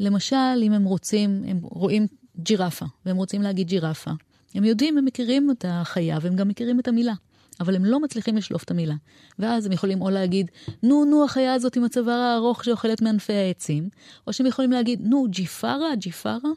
למשל, 0.00 0.62
אם 0.62 0.72
הם 0.72 0.84
רוצים, 0.84 1.42
הם 1.46 1.58
רואים 1.62 2.06
ג'ירפה, 2.38 2.86
והם 3.06 3.16
רוצים 3.16 3.42
להגיד 3.42 3.68
ג'ירפה. 3.68 4.10
הם 4.54 4.64
יודעים, 4.64 4.98
הם 4.98 5.04
מכירים 5.04 5.50
את 5.50 5.64
החיה, 5.68 6.18
והם 6.22 6.36
גם 6.36 6.48
מכירים 6.48 6.80
את 6.80 6.88
המילה. 6.88 7.14
אבל 7.60 7.76
הם 7.76 7.84
לא 7.84 8.00
מצליחים 8.00 8.36
לשלוף 8.36 8.64
את 8.64 8.70
המילה. 8.70 8.94
ואז 9.38 9.66
הם 9.66 9.72
יכולים 9.72 10.02
או 10.02 10.10
להגיד, 10.10 10.50
נו, 10.82 11.04
נו, 11.04 11.24
החיה 11.24 11.54
הזאת 11.54 11.76
עם 11.76 11.84
הצוואר 11.84 12.14
הארוך 12.14 12.64
שאוכלת 12.64 13.02
מענפי 13.02 13.32
העצים, 13.32 13.88
או 14.26 14.32
שהם 14.32 14.46
יכולים 14.46 14.72
להגיד, 14.72 15.00
נו, 15.04 15.26
ג'יפרה, 15.30 15.94
ג'יפרה. 15.94 16.50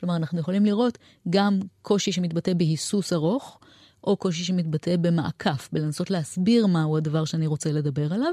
כלומר, 0.00 0.16
אנחנו 0.16 0.38
יכולים 0.38 0.64
לראות 0.64 0.98
גם 1.30 1.60
קושי 1.82 2.12
שמתבטא 2.12 2.54
בהיסוס 2.54 3.12
ארוך, 3.12 3.60
או 4.04 4.16
קושי 4.16 4.44
שמתבטא 4.44 4.96
במעקף, 4.96 5.68
בלנסות 5.72 6.10
להסביר 6.10 6.66
מהו 6.66 6.96
הדבר 6.96 7.24
שאני 7.24 7.46
רוצה 7.46 7.72
לדבר 7.72 8.12
עליו, 8.14 8.32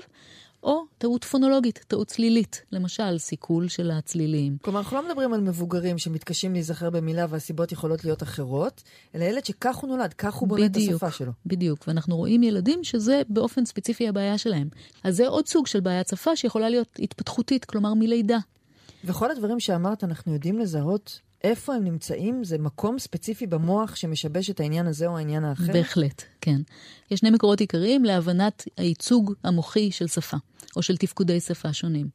או 0.65 0.85
טעות 0.97 1.23
פונולוגית, 1.23 1.85
טעות 1.87 2.07
צלילית, 2.07 2.63
למשל 2.71 3.17
סיכול 3.17 3.67
של 3.67 3.91
הצלילים. 3.91 4.57
כלומר, 4.61 4.79
אנחנו 4.79 4.97
לא 4.97 5.07
מדברים 5.07 5.33
על 5.33 5.41
מבוגרים 5.41 5.97
שמתקשים 5.97 6.53
להיזכר 6.53 6.89
במילה 6.89 7.25
והסיבות 7.29 7.71
יכולות 7.71 8.05
להיות 8.05 8.23
אחרות, 8.23 8.83
אלא 9.15 9.23
ילד 9.23 9.45
שכך 9.45 9.75
הוא 9.75 9.89
נולד, 9.89 10.13
כך 10.13 10.33
הוא 10.33 10.47
בונה 10.47 10.65
את 10.65 10.75
השפה 10.75 11.11
שלו. 11.11 11.31
בדיוק, 11.45 11.87
ואנחנו 11.87 12.17
רואים 12.17 12.43
ילדים 12.43 12.83
שזה 12.83 13.21
באופן 13.29 13.65
ספציפי 13.65 14.07
הבעיה 14.07 14.37
שלהם. 14.37 14.67
אז 15.03 15.15
זה 15.15 15.27
עוד 15.27 15.47
סוג 15.47 15.67
של 15.67 15.79
בעיית 15.79 16.07
שפה 16.07 16.35
שיכולה 16.35 16.69
להיות 16.69 16.99
התפתחותית, 16.99 17.65
כלומר 17.65 17.93
מלידה. 17.93 18.37
וכל 19.03 19.31
הדברים 19.31 19.59
שאמרת, 19.59 20.03
אנחנו 20.03 20.33
יודעים 20.33 20.59
לזהות 20.59 21.19
איפה 21.45 21.75
הם 21.75 21.83
נמצאים? 21.83 22.43
זה 22.43 22.57
מקום 22.57 22.99
ספציפי 22.99 23.47
במוח 23.47 23.95
שמשבש 23.95 24.49
את 24.49 24.59
העניין 24.59 24.87
הזה 24.87 25.07
או 25.07 25.17
העניין 25.17 25.43
האחר? 25.43 25.73
בהחלט, 25.73 26.23
כן. 26.41 26.61
יש 27.11 27.19
שני 27.19 27.29
מקורות 27.29 27.59
עיקריים 27.59 28.05
להבנת 28.05 28.67
הייצוג 28.77 29.33
המוחי 29.43 29.91
של 29.91 30.07
שפה, 30.07 30.37
או 30.75 30.81
של 30.81 30.97
תפקודי 30.97 31.39
שפה 31.39 31.73
שונים. 31.73 32.07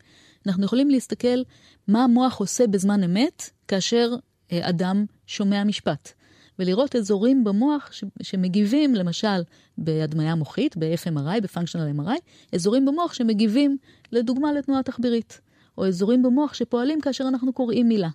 אנחנו 0.47 0.65
יכולים 0.65 0.91
להסתכל 0.91 1.43
מה 1.89 2.05
המוח 2.05 2.41
עושה 2.41 2.67
בזמן 2.67 3.03
אמת 3.03 3.51
כאשר 3.69 4.11
אה, 4.53 4.69
אדם 4.69 5.05
שומע 5.27 5.65
משפט. 5.65 6.13
ולראות 6.59 6.97
אזורים 6.97 7.45
במוח 7.45 7.91
שמגיבים, 8.23 8.95
למשל, 8.95 9.43
בהדמיה 9.79 10.35
מוחית, 10.35 10.77
ב-FMRI, 10.77 11.41
ב-functional 11.43 12.01
MRI, 12.01 12.21
אזורים 12.55 12.87
במוח 12.87 13.13
שמגיבים, 13.13 13.77
לדוגמה, 14.13 14.53
לתנועה 14.53 14.83
תחבירית, 14.83 15.41
או 15.79 15.87
אזורים 15.87 16.23
במוח 16.23 16.55
שפועלים 16.55 17.01
כאשר 17.01 17.25
אנחנו 17.29 17.53
קוראים 17.53 17.89
מילה. 17.89 18.09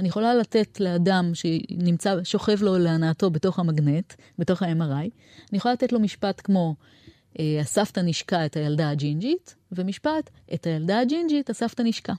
אני 0.00 0.08
יכולה 0.08 0.34
לתת 0.34 0.80
לאדם 0.80 1.30
שנמצא, 1.34 2.24
שוכב 2.24 2.62
לו 2.62 2.78
להנאתו 2.78 3.30
בתוך 3.30 3.58
המגנט, 3.58 4.14
בתוך 4.38 4.62
ה-MRI, 4.62 5.08
אני 5.50 5.58
יכולה 5.58 5.74
לתת 5.74 5.92
לו 5.92 6.00
משפט 6.00 6.40
כמו, 6.44 6.74
אה, 7.38 7.58
הסבתא 7.60 8.00
נשקה 8.00 8.46
את 8.46 8.56
הילדה 8.56 8.90
הג'ינג'ית, 8.90 9.54
ומשפט, 9.72 10.30
את 10.54 10.66
הילדה 10.66 11.00
הג'ינג'ית 11.00 11.50
הסבתא 11.50 11.82
נשקה. 11.82 12.12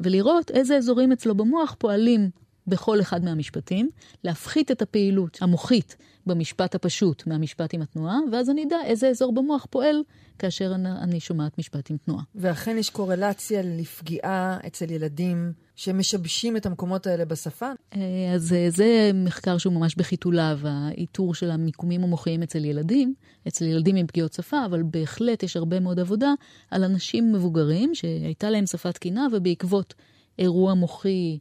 ולראות 0.00 0.50
איזה 0.50 0.76
אזורים 0.76 1.12
אצלו 1.12 1.34
במוח 1.34 1.76
פועלים 1.78 2.30
בכל 2.66 3.00
אחד 3.00 3.24
מהמשפטים, 3.24 3.90
להפחית 4.24 4.70
את 4.70 4.82
הפעילות 4.82 5.38
המוחית 5.40 5.96
במשפט 6.26 6.74
הפשוט 6.74 7.26
מהמשפט 7.26 7.74
עם 7.74 7.82
התנועה, 7.82 8.18
ואז 8.32 8.50
אני 8.50 8.64
אדע 8.64 8.76
איזה 8.84 9.08
אזור 9.08 9.34
במוח 9.34 9.66
פועל 9.70 10.02
כאשר 10.38 10.74
אני 11.02 11.20
שומעת 11.20 11.58
משפט 11.58 11.90
עם 11.90 11.96
תנועה. 11.96 12.22
ואכן 12.34 12.78
יש 12.78 12.90
קורלציה 12.90 13.62
לפגיעה 13.62 14.58
אצל 14.66 14.90
ילדים 14.90 15.52
שמשבשים 15.76 16.56
את 16.56 16.66
המקומות 16.66 17.06
האלה 17.06 17.24
בשפה? 17.24 17.72
אה, 17.94 18.00
אז 18.34 18.52
אה, 18.52 18.66
זה 18.70 19.10
מחקר 19.14 19.58
שהוא 19.58 19.72
ממש 19.72 19.94
בחיתוליו, 19.94 20.58
האיתור 20.64 21.34
של 21.34 21.50
המיקומים 21.50 22.04
המוחיים 22.04 22.42
אצל 22.42 22.64
ילדים, 22.64 23.14
אצל 23.48 23.64
ילדים 23.64 23.96
עם 23.96 24.06
פגיעות 24.06 24.32
שפה, 24.32 24.64
אבל 24.64 24.82
בהחלט 24.82 25.42
יש 25.42 25.56
הרבה 25.56 25.80
מאוד 25.80 26.00
עבודה 26.00 26.32
על 26.70 26.84
אנשים 26.84 27.32
מבוגרים 27.32 27.94
שהייתה 27.94 28.50
להם 28.50 28.66
שפה 28.66 28.92
תקינה 28.92 29.26
ובעקבות 29.32 29.94
אירוע 30.38 30.74
מוחי, 30.74 31.38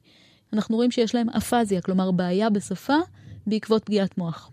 אנחנו 0.54 0.76
רואים 0.76 0.92
שיש 0.92 1.16
להם 1.16 1.30
אפזיה, 1.30 1.82
כלומר 1.82 2.12
בעיה 2.12 2.50
בשפה 2.50 2.98
בעקבות 3.48 3.84
פגיעת 3.86 4.18
מוח. 4.18 4.52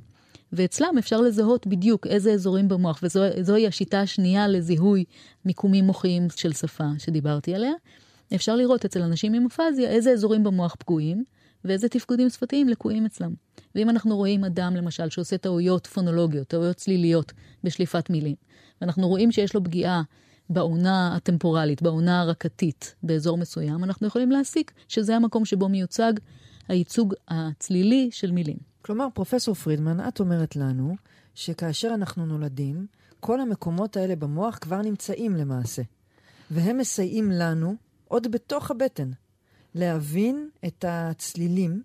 ואצלם 0.52 0.98
אפשר 0.98 1.20
לזהות 1.20 1.66
בדיוק 1.66 2.06
איזה 2.06 2.32
אזורים 2.32 2.68
במוח, 2.68 3.00
וזוהי 3.02 3.66
השיטה 3.66 4.00
השנייה 4.00 4.48
לזיהוי 4.48 5.04
מיקומים 5.44 5.84
מוחיים 5.84 6.26
של 6.36 6.52
שפה 6.52 6.84
שדיברתי 6.98 7.54
עליה. 7.54 7.72
אפשר 8.34 8.56
לראות 8.56 8.84
אצל 8.84 9.02
אנשים 9.02 9.34
עם 9.34 9.46
אפזיה 9.46 9.90
איזה 9.90 10.10
אזורים 10.10 10.44
במוח 10.44 10.76
פגועים 10.78 11.24
ואיזה 11.64 11.88
תפקודים 11.88 12.30
שפתיים 12.30 12.68
לקויים 12.68 13.06
אצלם. 13.06 13.34
ואם 13.74 13.90
אנחנו 13.90 14.16
רואים 14.16 14.44
אדם, 14.44 14.76
למשל, 14.76 15.10
שעושה 15.10 15.38
טעויות 15.38 15.86
פונולוגיות, 15.86 16.48
טעויות 16.48 16.76
צליליות 16.76 17.32
בשליפת 17.64 18.10
מילים, 18.10 18.34
ואנחנו 18.80 19.08
רואים 19.08 19.32
שיש 19.32 19.54
לו 19.54 19.64
פגיעה 19.64 20.02
בעונה 20.52 21.16
הטמפורלית, 21.16 21.82
בעונה 21.82 22.20
הרקתית 22.20 22.94
באזור 23.02 23.38
מסוים, 23.38 23.84
אנחנו 23.84 24.06
יכולים 24.06 24.30
להסיק 24.30 24.72
שזה 24.88 25.16
המקום 25.16 25.44
שבו 25.44 25.68
מיוצג 25.68 26.12
הייצוג 26.68 27.14
הצלילי 27.28 28.08
של 28.12 28.30
מילים. 28.30 28.56
כלומר, 28.82 29.06
פרופסור 29.14 29.54
פרידמן, 29.54 30.08
את 30.08 30.20
אומרת 30.20 30.56
לנו 30.56 30.96
שכאשר 31.34 31.90
אנחנו 31.94 32.26
נולדים, 32.26 32.86
כל 33.20 33.40
המקומות 33.40 33.96
האלה 33.96 34.16
במוח 34.16 34.58
כבר 34.60 34.82
נמצאים 34.82 35.36
למעשה, 35.36 35.82
והם 36.50 36.78
מסייעים 36.78 37.30
לנו, 37.30 37.74
עוד 38.08 38.32
בתוך 38.32 38.70
הבטן, 38.70 39.10
להבין 39.74 40.48
את 40.66 40.84
הצלילים 40.88 41.82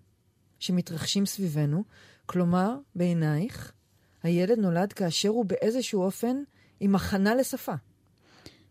שמתרחשים 0.58 1.26
סביבנו. 1.26 1.84
כלומר, 2.26 2.76
בעינייך, 2.94 3.72
הילד 4.22 4.58
נולד 4.58 4.92
כאשר 4.92 5.28
הוא 5.28 5.44
באיזשהו 5.44 6.02
אופן 6.02 6.36
עם 6.80 6.94
הכנה 6.94 7.34
לשפה. 7.34 7.74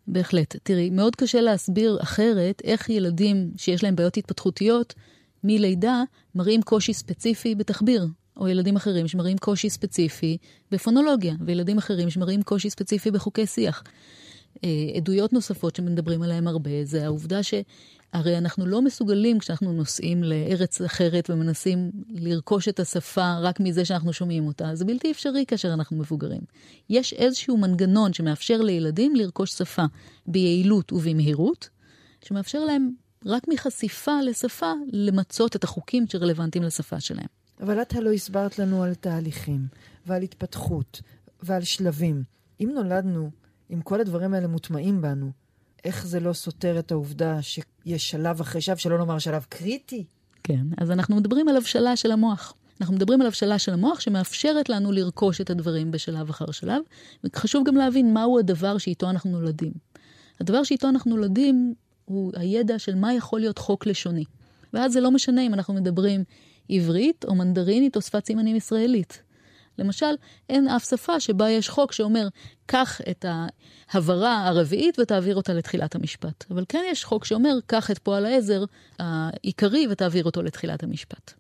בהחלט. 0.08 0.56
תראי, 0.64 0.90
מאוד 0.90 1.16
קשה 1.16 1.42
להסביר 1.42 1.98
אחרת 2.02 2.62
איך 2.64 2.90
ילדים 2.90 3.52
שיש 3.58 3.84
להם 3.84 3.96
בעיות 3.96 4.18
התפתחותיות 4.18 4.94
מלידה 5.44 6.04
מראים 6.36 6.62
קושי 6.62 6.94
ספציפי 6.94 7.56
בתחביר, 7.56 8.08
או 8.38 8.48
ילדים 8.48 8.76
אחרים 8.76 9.08
שמראים 9.08 9.38
קושי 9.38 9.70
ספציפי 9.70 10.38
בפונולוגיה, 10.72 11.34
וילדים 11.46 11.78
אחרים 11.78 12.10
שמראים 12.10 12.42
קושי 12.42 12.70
ספציפי 12.70 13.12
בחוקי 13.12 13.46
שיח. 13.46 13.84
אה, 14.64 14.70
עדויות 14.96 15.34
נוספות 15.34 15.76
שמדברים 15.76 16.22
עליהן 16.22 16.48
הרבה, 16.48 16.72
זה 16.84 17.06
העובדה 17.06 17.44
שהרי 18.14 18.38
אנחנו 18.38 18.66
לא 18.66 18.82
מסוגלים 18.82 19.40
כשאנחנו 19.40 19.74
נוסעים 19.74 20.24
לארץ 20.24 20.82
אחרת 20.82 21.30
ומנסים 21.30 21.92
לרכוש 22.10 22.68
את 22.68 22.80
השפה 22.80 23.38
רק 23.38 23.60
מזה 23.60 23.86
שאנחנו 23.86 24.14
שומעים 24.14 24.48
אותה, 24.48 24.76
זה 24.76 24.86
בלתי 24.86 25.12
אפשרי 25.12 25.46
כאשר 25.48 25.74
אנחנו 25.74 25.98
מבוגרים. 25.98 26.42
יש 26.90 27.14
איזשהו 27.14 27.58
מנגנון 27.58 28.14
שמאפשר 28.14 28.62
לילדים 28.62 29.16
לרכוש 29.16 29.52
שפה 29.52 29.84
ביעילות 30.28 30.94
ובמהירות, 30.94 31.70
שמאפשר 32.22 32.66
להם 32.66 32.90
רק 33.26 33.44
מחשיפה 33.48 34.22
לשפה 34.22 34.72
למצות 34.94 35.56
את 35.56 35.64
החוקים 35.64 36.08
שרלוונטיים 36.08 36.64
לשפה 36.64 37.00
שלהם. 37.00 37.28
אבל 37.60 37.82
את 37.82 37.96
הלא 37.96 38.12
הסברת 38.12 38.60
לנו 38.60 38.84
על 38.84 38.96
תהליכים, 38.96 39.68
ועל 40.06 40.22
התפתחות, 40.22 41.02
ועל 41.44 41.64
שלבים. 41.64 42.24
אם 42.60 42.72
נולדנו 42.76 43.30
עם 43.70 43.82
כל 43.82 44.02
הדברים 44.02 44.34
האלה 44.34 44.48
מוטמעים 44.48 45.02
בנו, 45.02 45.32
איך 45.88 46.08
זה 46.08 46.20
לא 46.20 46.34
סותר 46.34 46.80
את 46.80 46.92
העובדה 46.92 47.42
שיש 47.42 48.10
שלב 48.10 48.42
אחרי 48.42 48.62
שלב, 48.62 48.78
שלא 48.78 48.98
נאמר 48.98 49.20
שלב 49.20 49.46
קריטי? 49.50 50.06
כן, 50.44 50.66
אז 50.78 50.92
אנחנו 50.92 51.16
מדברים 51.16 51.48
על 51.48 51.58
הבשלה 51.58 51.96
של 51.96 52.12
המוח. 52.12 52.54
אנחנו 52.82 52.96
מדברים 52.96 53.22
על 53.22 53.28
הבשלה 53.28 53.60
של 53.60 53.74
המוח 53.74 54.00
שמאפשרת 54.00 54.70
לנו 54.70 54.92
לרכוש 54.92 55.42
את 55.42 55.50
הדברים 55.50 55.92
בשלב 55.92 56.30
אחר 56.30 56.52
שלב, 56.52 56.82
וחשוב 57.24 57.68
גם 57.68 57.76
להבין 57.76 58.14
מהו 58.14 58.40
הדבר 58.40 58.78
שאיתו 58.78 59.10
אנחנו 59.10 59.32
נולדים. 59.32 59.72
הדבר 60.42 60.64
שאיתו 60.64 60.90
אנחנו 60.90 61.16
נולדים 61.16 61.74
הוא 62.06 62.32
הידע 62.36 62.80
של 62.80 62.96
מה 62.96 63.14
יכול 63.14 63.40
להיות 63.40 63.58
חוק 63.58 63.86
לשוני. 63.86 64.24
ואז 64.74 64.94
זה 64.94 65.02
לא 65.02 65.12
משנה 65.12 65.42
אם 65.42 65.54
אנחנו 65.54 65.74
מדברים 65.74 66.24
עברית 66.70 67.26
או 67.26 67.36
מנדרינית 67.36 67.96
או 67.96 68.02
שפת 68.02 68.26
סימנים 68.26 68.56
ישראלית. 68.56 69.22
למשל, 69.80 70.16
אין 70.50 70.68
אף 70.68 70.90
שפה 70.90 71.20
שבה 71.20 71.50
יש 71.50 71.70
חוק 71.70 71.92
שאומר, 71.92 72.28
קח 72.66 73.02
את 73.10 73.26
ההברה 73.90 74.48
הרביעית 74.48 75.00
ותעביר 75.00 75.36
אותה 75.36 75.54
לתחילת 75.54 75.96
המשפט. 75.96 76.46
אבל 76.52 76.66
כן 76.70 76.84
יש 76.92 77.04
חוק 77.04 77.26
שאומר, 77.26 77.58
קח 77.66 77.92
את 77.92 78.00
פועל 78.00 78.26
העזר 78.26 78.64
העיקרי 79.00 79.88
ותעביר 79.90 80.26
אותו 80.26 80.42
לתחילת 80.42 80.84
המשפט. 80.84 81.34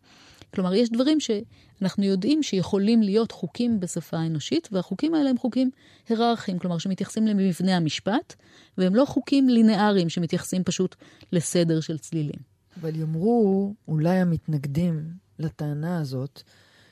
כלומר, 0.54 0.74
יש 0.74 0.90
דברים 0.90 1.18
שאנחנו 1.20 2.04
יודעים 2.04 2.44
שיכולים 2.44 3.02
להיות 3.02 3.32
חוקים 3.32 3.80
בשפה 3.80 4.18
האנושית, 4.18 4.70
והחוקים 4.72 5.14
האלה 5.14 5.30
הם 5.30 5.38
חוקים 5.38 5.70
היררכיים, 6.10 6.60
כלומר 6.60 6.78
שמתייחסים 6.78 7.28
למבנה 7.28 7.76
המשפט, 7.76 8.36
והם 8.78 8.96
לא 8.96 9.06
חוקים 9.06 9.50
לינאריים 9.50 10.10
שמתייחסים 10.10 10.64
פשוט 10.64 10.96
לסדר 11.32 11.80
של 11.80 11.98
צלילים. 11.98 12.40
אבל 12.82 12.96
יאמרו 12.96 13.74
אולי 13.88 14.20
המתנגדים 14.20 15.10
לטענה 15.40 16.00
הזאת, 16.00 16.44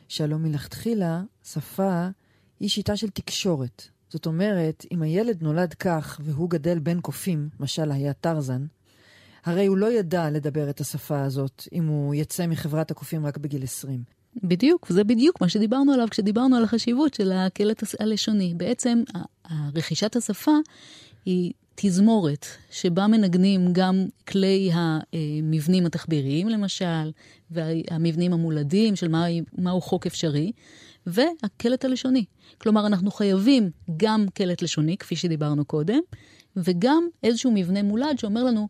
שהלא 0.08 0.38
מלכתחילה 0.38 1.24
שפה 1.44 2.08
היא 2.60 2.70
שיטה 2.70 2.98
של 2.98 3.10
תקשורת. 3.10 3.88
זאת 4.10 4.26
אומרת, 4.26 4.86
אם 4.92 5.02
הילד 5.02 5.42
נולד 5.42 5.74
כך 5.74 6.20
והוא 6.24 6.50
גדל 6.50 6.80
בין 6.80 7.02
קופים, 7.02 7.50
משל 7.60 7.92
היה 7.92 8.14
טרזן, 8.14 8.66
הרי 9.46 9.66
הוא 9.66 9.78
לא 9.78 9.92
ידע 9.92 10.30
לדבר 10.32 10.70
את 10.70 10.80
השפה 10.80 11.22
הזאת 11.22 11.68
אם 11.74 11.88
הוא 11.88 12.16
יצא 12.16 12.48
מחברת 12.48 12.92
הקופים 12.92 13.26
רק 13.26 13.38
בגיל 13.38 13.64
20. 13.64 14.04
בדיוק, 14.44 14.88
וזה 14.90 15.04
בדיוק 15.04 15.42
מה 15.42 15.50
שדיברנו 15.50 15.94
עליו 15.94 16.08
כשדיברנו 16.12 16.56
על 16.56 16.64
החשיבות 16.64 17.14
של 17.14 17.32
הקלט 17.32 17.84
הלשוני. 18.00 18.54
בעצם 18.58 19.04
רכישת 19.76 20.16
השפה 20.16 20.52
היא 21.26 21.54
תזמורת 21.76 22.46
שבה 22.72 23.08
מנגנים 23.08 23.74
גם 23.74 24.06
כלי 24.28 24.72
המבנים 24.74 25.86
התחביריים 25.86 26.50
למשל, 26.50 27.12
והמבנים 27.52 28.34
המולדים 28.34 28.96
של 28.96 29.08
מה, 29.08 29.26
מהו 29.58 29.82
חוק 29.82 30.06
אפשרי, 30.06 30.52
והקלט 31.08 31.86
הלשוני. 31.86 32.26
כלומר, 32.58 32.88
אנחנו 32.88 33.12
חייבים 33.12 33.70
גם 33.98 34.26
קלט 34.34 34.62
לשוני, 34.62 34.98
כפי 34.98 35.16
שדיברנו 35.16 35.66
קודם, 35.66 36.00
וגם 36.58 37.08
איזשהו 37.24 37.52
מבנה 37.52 37.84
מולד 37.84 38.20
שאומר 38.20 38.44
לנו 38.44 38.68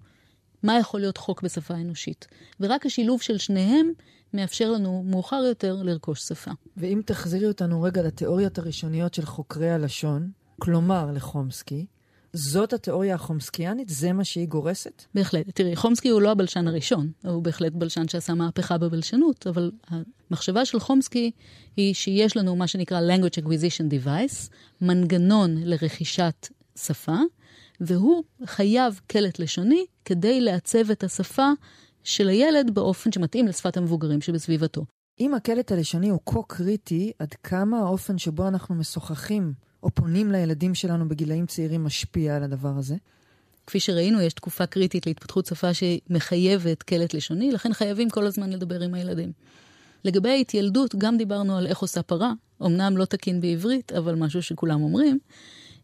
מה 0.63 0.80
יכול 0.80 1.00
להיות 1.00 1.18
חוק 1.18 1.41
בשפה 1.41 1.74
אנושית. 1.74 2.28
ורק 2.60 2.86
השילוב 2.86 3.22
של 3.22 3.38
שניהם 3.38 3.91
מאפשר 4.34 4.72
לנו 4.72 5.04
מאוחר 5.08 5.44
יותר 5.48 5.76
לרכוש 5.84 6.22
שפה. 6.22 6.52
ואם 6.78 7.02
תחזירי 7.06 7.48
אותנו 7.48 7.82
רגע 7.82 8.02
לתיאוריות 8.02 8.58
הראשוניות 8.58 9.13
של 9.13 9.26
חוקרי 9.26 9.70
הלשון, 9.70 10.32
כלומר 10.60 11.12
לחומסקי, 11.13 11.86
זאת 12.36 12.74
התיאוריה 12.74 13.15
החומסקיאנית? 13.15 13.89
זה 13.89 14.13
מה 14.13 14.24
שהיא 14.24 14.48
גורסת? 14.48 15.04
בהחלט. 15.13 15.45
תראי, 15.50 15.76
חומסקי 15.76 16.10
הוא 16.10 16.21
לא 16.21 16.32
הבלשן 16.32 16.67
הראשון, 16.67 17.12
הוא 17.24 17.43
בהחלט 17.43 17.74
בלשן 17.74 18.08
שעשה 18.08 18.34
מהפכה 18.34 18.78
בבלשנות, 18.78 19.48
אבל 19.48 19.71
המחשבה 19.88 20.65
של 20.65 20.80
חומסקי 20.80 21.32
היא 21.78 21.93
שיש 21.93 22.38
לנו 22.38 22.56
מה 22.56 22.67
שנקרא 22.67 23.02
language 23.02 23.43
acquisition 23.43 24.06
device, 24.06 24.52
מנגנון 24.82 25.58
לרכישת 25.58 26.48
שפה, 26.76 27.17
והוא 27.82 28.24
חייב 28.45 29.00
קלט 29.08 29.39
לשוני 29.39 29.86
כדי 30.06 30.41
לעצב 30.41 30.91
את 30.91 31.04
השפה 31.04 31.50
של 32.04 32.28
הילד 32.30 32.74
באופן 32.74 33.12
שמתאים 33.12 33.48
לשפת 33.48 33.78
המבוגרים 33.78 34.21
שבסביבתו. 34.21 34.86
אם 35.19 35.34
הקלט 35.34 35.71
הלשוני 35.71 36.10
הוא 36.10 36.19
כה 36.26 36.39
קריטי, 36.48 37.12
עד 37.19 37.34
כמה 37.34 37.80
האופן 37.80 38.17
שבו 38.17 38.48
אנחנו 38.48 38.76
משוחחים 38.76 39.54
או 39.86 39.91
פונים 39.91 40.32
לילדים 40.32 40.76
שלנו 40.76 41.10
בגילאים 41.10 41.45
צעירים 41.45 41.84
משפיע 41.84 42.36
על 42.36 42.43
הדבר 42.43 42.74
הזה? 42.78 42.95
כפי 43.67 43.80
שראינו, 43.80 44.21
יש 44.21 44.34
תקופה 44.34 44.65
קריטית 44.65 45.08
להתפתחות 45.08 45.45
שפה 45.45 45.67
שמחייבת 45.74 46.84
קלט 46.84 47.13
לשוני, 47.13 47.52
לכן 47.52 47.74
חייבים 47.74 48.10
כל 48.10 48.26
הזמן 48.26 48.50
לדבר 48.50 48.82
עם 48.82 48.93
הילדים. 48.93 49.32
לגבי 50.04 50.30
ההתיילדות, 50.30 50.95
גם 50.95 51.17
דיברנו 51.17 51.58
על 51.58 51.67
איך 51.67 51.80
עושה 51.80 52.04
פרה, 52.04 52.34
אמנם 52.62 52.98
לא 52.98 53.06
תקין 53.06 53.41
בעברית, 53.41 53.91
אבל 53.91 54.15
משהו 54.15 54.41
שכולם 54.41 54.82
אומרים, 54.82 55.19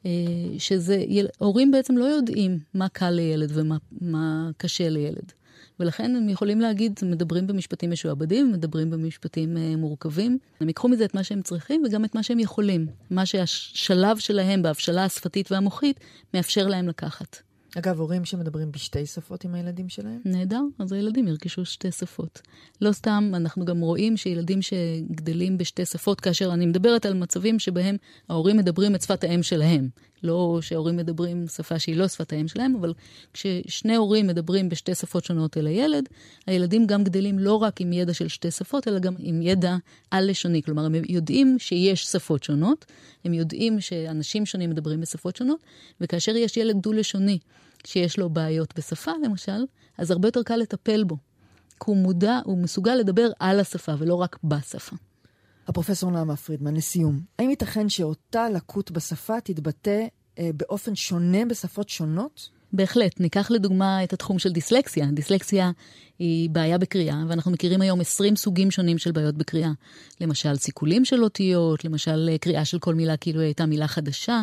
אה, 0.05 0.11
שזה, 0.57 1.03
הורים 1.37 1.71
בעצם 1.71 1.97
לא 1.97 2.05
יודעים 2.05 2.59
מה 2.73 2.89
קל 2.89 3.09
לילד 3.09 3.51
ומה 3.53 4.49
קשה 4.57 4.89
לילד. 4.89 5.31
ולכן 5.81 6.15
הם 6.15 6.29
יכולים 6.29 6.61
להגיד, 6.61 6.99
מדברים 7.03 7.47
במשפטים 7.47 7.91
משועבדים, 7.91 8.51
מדברים 8.51 8.89
במשפטים 8.89 9.57
uh, 9.57 9.77
מורכבים. 9.77 10.37
הם 10.59 10.67
ייקחו 10.67 10.87
מזה 10.87 11.05
את 11.05 11.15
מה 11.15 11.23
שהם 11.23 11.41
צריכים 11.41 11.83
וגם 11.85 12.05
את 12.05 12.15
מה 12.15 12.23
שהם 12.23 12.39
יכולים. 12.39 12.87
מה 13.09 13.25
שהשלב 13.25 14.17
שלהם 14.17 14.61
בהבשלה 14.61 15.05
השפתית 15.05 15.51
והמוחית 15.51 15.99
מאפשר 16.33 16.67
להם 16.67 16.87
לקחת. 16.87 17.37
אגב, 17.77 17.99
הורים 17.99 18.25
שמדברים 18.25 18.71
בשתי 18.71 19.05
שפות 19.05 19.43
עם 19.43 19.55
הילדים 19.55 19.89
שלהם? 19.89 20.19
נהדר, 20.25 20.61
אז 20.79 20.91
הילדים 20.91 21.27
ירכשו 21.27 21.65
שתי 21.65 21.91
שפות. 21.91 22.41
לא 22.81 22.91
סתם, 22.91 23.31
אנחנו 23.33 23.65
גם 23.65 23.79
רואים 23.79 24.17
שילדים 24.17 24.59
שגדלים 24.61 25.57
בשתי 25.57 25.85
שפות, 25.85 26.21
כאשר 26.21 26.53
אני 26.53 26.65
מדברת 26.65 27.05
על 27.05 27.13
מצבים 27.13 27.59
שבהם 27.59 27.95
ההורים 28.29 28.57
מדברים 28.57 28.95
את 28.95 29.01
שפת 29.01 29.23
האם 29.23 29.43
שלהם. 29.43 29.89
לא 30.23 30.59
שההורים 30.61 30.97
מדברים 30.97 31.47
שפה 31.47 31.79
שהיא 31.79 31.95
לא 31.95 32.07
שפת 32.07 32.33
האם 32.33 32.47
שלהם, 32.47 32.75
אבל 32.79 32.93
כששני 33.33 33.95
הורים 33.95 34.27
מדברים 34.27 34.69
בשתי 34.69 34.95
שפות 34.95 35.25
שונות 35.25 35.57
אל 35.57 35.67
הילד, 35.67 36.09
הילדים 36.47 36.87
גם 36.87 37.03
גדלים 37.03 37.39
לא 37.39 37.55
רק 37.55 37.81
עם 37.81 37.93
ידע 37.93 38.13
של 38.13 38.27
שתי 38.27 38.51
שפות, 38.51 38.87
אלא 38.87 38.99
גם 38.99 39.13
עם 39.19 39.41
ידע 39.41 39.75
על-לשוני. 40.11 40.63
כלומר, 40.63 40.85
הם 40.85 40.95
יודעים 41.09 41.59
שיש 41.59 42.05
שפות 42.05 42.43
שונות, 42.43 42.85
הם 43.25 43.33
יודעים 43.33 43.81
שאנשים 43.81 44.45
שונים 44.45 44.69
מדברים 44.69 45.01
בשפות 45.01 45.35
שונות, 45.35 45.59
וכאשר 46.01 46.35
יש 46.35 46.57
ילד 46.57 46.75
דו-לשוני 46.81 47.39
שיש 47.85 48.19
לו 48.19 48.29
בעיות 48.29 48.73
בשפה, 48.77 49.11
למשל, 49.23 49.65
אז 49.97 50.11
הרבה 50.11 50.27
יותר 50.27 50.43
קל 50.43 50.55
לטפל 50.55 51.03
בו. 51.03 51.17
כי 51.71 51.85
הוא 51.85 51.97
מודע, 51.97 52.39
הוא 52.45 52.57
מסוגל 52.57 52.95
לדבר 52.95 53.29
על 53.39 53.59
השפה 53.59 53.93
ולא 53.97 54.15
רק 54.15 54.37
בשפה. 54.43 54.95
הפרופסור 55.67 56.11
נעמה 56.11 56.35
פרידמן, 56.35 56.73
לסיום, 56.73 57.19
האם 57.39 57.49
ייתכן 57.49 57.89
שאותה 57.89 58.49
לקות 58.49 58.91
בשפה 58.91 59.41
תתבטא 59.41 60.05
אה, 60.39 60.49
באופן 60.53 60.95
שונה 60.95 61.45
בשפות 61.45 61.89
שונות? 61.89 62.49
בהחלט. 62.73 63.19
ניקח 63.19 63.51
לדוגמה 63.51 64.03
את 64.03 64.13
התחום 64.13 64.39
של 64.39 64.49
דיסלקסיה. 64.49 65.05
דיסלקסיה 65.05 65.71
היא 66.19 66.49
בעיה 66.49 66.77
בקריאה, 66.77 67.23
ואנחנו 67.27 67.51
מכירים 67.51 67.81
היום 67.81 68.01
20 68.01 68.35
סוגים 68.35 68.71
שונים 68.71 68.97
של 68.97 69.11
בעיות 69.11 69.35
בקריאה. 69.35 69.71
למשל 70.21 70.55
סיכולים 70.55 71.05
של 71.05 71.23
אותיות, 71.23 71.85
למשל 71.85 72.29
אה, 72.31 72.37
קריאה 72.37 72.65
של 72.65 72.79
כל 72.79 72.95
מילה 72.95 73.17
כאילו 73.17 73.41
הייתה 73.41 73.65
מילה 73.65 73.87
חדשה. 73.87 74.41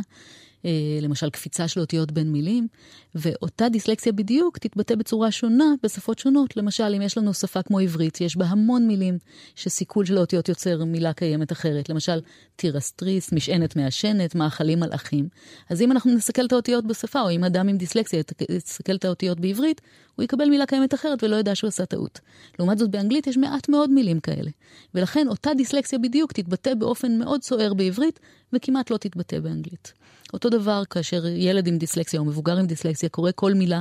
אה, 0.65 0.99
למשל 1.03 1.31
קפיצה 1.31 1.69
של 1.69 1.81
אותיות 1.81 2.13
בין 2.13 2.33
מילים, 2.33 2.69
ואותה 3.15 3.69
דיסלקסיה 3.69 4.13
בדיוק 4.13 4.59
תתבטא 4.59 4.95
בצורה 4.95 5.31
שונה 5.31 5.65
בשפות 5.83 6.19
שונות. 6.19 6.57
למשל, 6.57 6.95
אם 6.97 7.03
יש 7.03 7.19
לנו 7.19 7.35
שפה 7.35 7.63
כמו 7.63 7.79
עברית, 7.79 8.21
יש 8.21 8.37
בה 8.37 8.47
המון 8.47 8.87
מילים 8.87 9.19
שסיכול 9.55 10.05
של 10.05 10.17
האותיות 10.17 10.49
יוצר 10.49 10.85
מילה 10.85 11.13
קיימת 11.13 11.53
אחרת. 11.53 11.89
למשל, 11.89 12.21
תירסטריס, 12.57 13.33
משענת 13.33 13.77
מעשנת, 13.77 14.35
מאכלים 14.35 14.81
מלאכים. 14.81 15.29
אז 15.71 15.83
אם 15.83 15.93
אנחנו 15.93 16.15
נסתכל 16.15 16.47
את 16.47 16.53
האותיות 16.53 16.87
בשפה, 16.87 17.21
או 17.21 17.31
אם 17.31 17.45
אדם 17.45 17.69
עם 17.69 17.77
דיסלקסיה 17.77 18.23
יסתכל 18.51 18.95
את 18.95 19.05
האותיות 19.05 19.41
בעברית, 19.41 19.81
הוא 20.17 20.25
יקבל 20.25 20.49
מילה 20.49 20.67
קיימת 20.67 20.95
אחרת 20.95 21.25
ולא 21.25 21.37
ידע 21.37 21.55
שהוא 21.55 21.69
עשה 21.69 21.87
טעות. 21.87 22.21
לעומת 22.59 22.79
זאת, 22.79 22.91
באנגלית 22.91 23.27
יש 23.27 23.37
מעט 23.37 23.69
מאוד 23.69 23.91
מילים 23.91 24.21
כאלה. 24.21 24.51
ולכן 24.95 25.29
אותה 25.29 25.55
דיסלקסיה 25.55 25.99
בדיוק 25.99 26.33
תתבטא 26.33 26.75
באופן 26.75 27.19
מאוד 27.19 27.43
סוער 27.43 27.75
בעברית, 27.75 28.21
וכמעט 28.53 28.91
לא 28.91 28.97
תתבטא 28.97 29.41
באנגלית. 29.41 29.93
אותו 30.33 30.49
דבר 30.49 30.83
כאשר 30.91 31.27
ילד 31.27 31.67
עם 31.67 31.79
דיסלקסיה 31.79 32.21
או 32.21 32.25
מבוגר 32.25 32.59
עם 32.59 32.67
דיסלקסיה 32.67 33.09
קורא 33.09 33.31
כל 33.35 33.55
מילה 33.55 33.81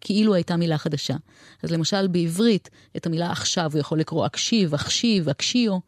כאילו 0.00 0.34
הייתה 0.34 0.56
מילה 0.56 0.78
חדשה. 0.78 1.16
אז 1.62 1.70
למשל 1.70 2.06
בעברית, 2.06 2.70
את 2.96 3.06
המילה 3.06 3.30
עכשיו 3.30 3.70
הוא 3.72 3.80
יכול 3.80 4.00
לקרוא 4.00 4.26
אקשיב, 4.26 4.74
אקשיב, 4.74 5.28
אקשיו, 5.28 5.78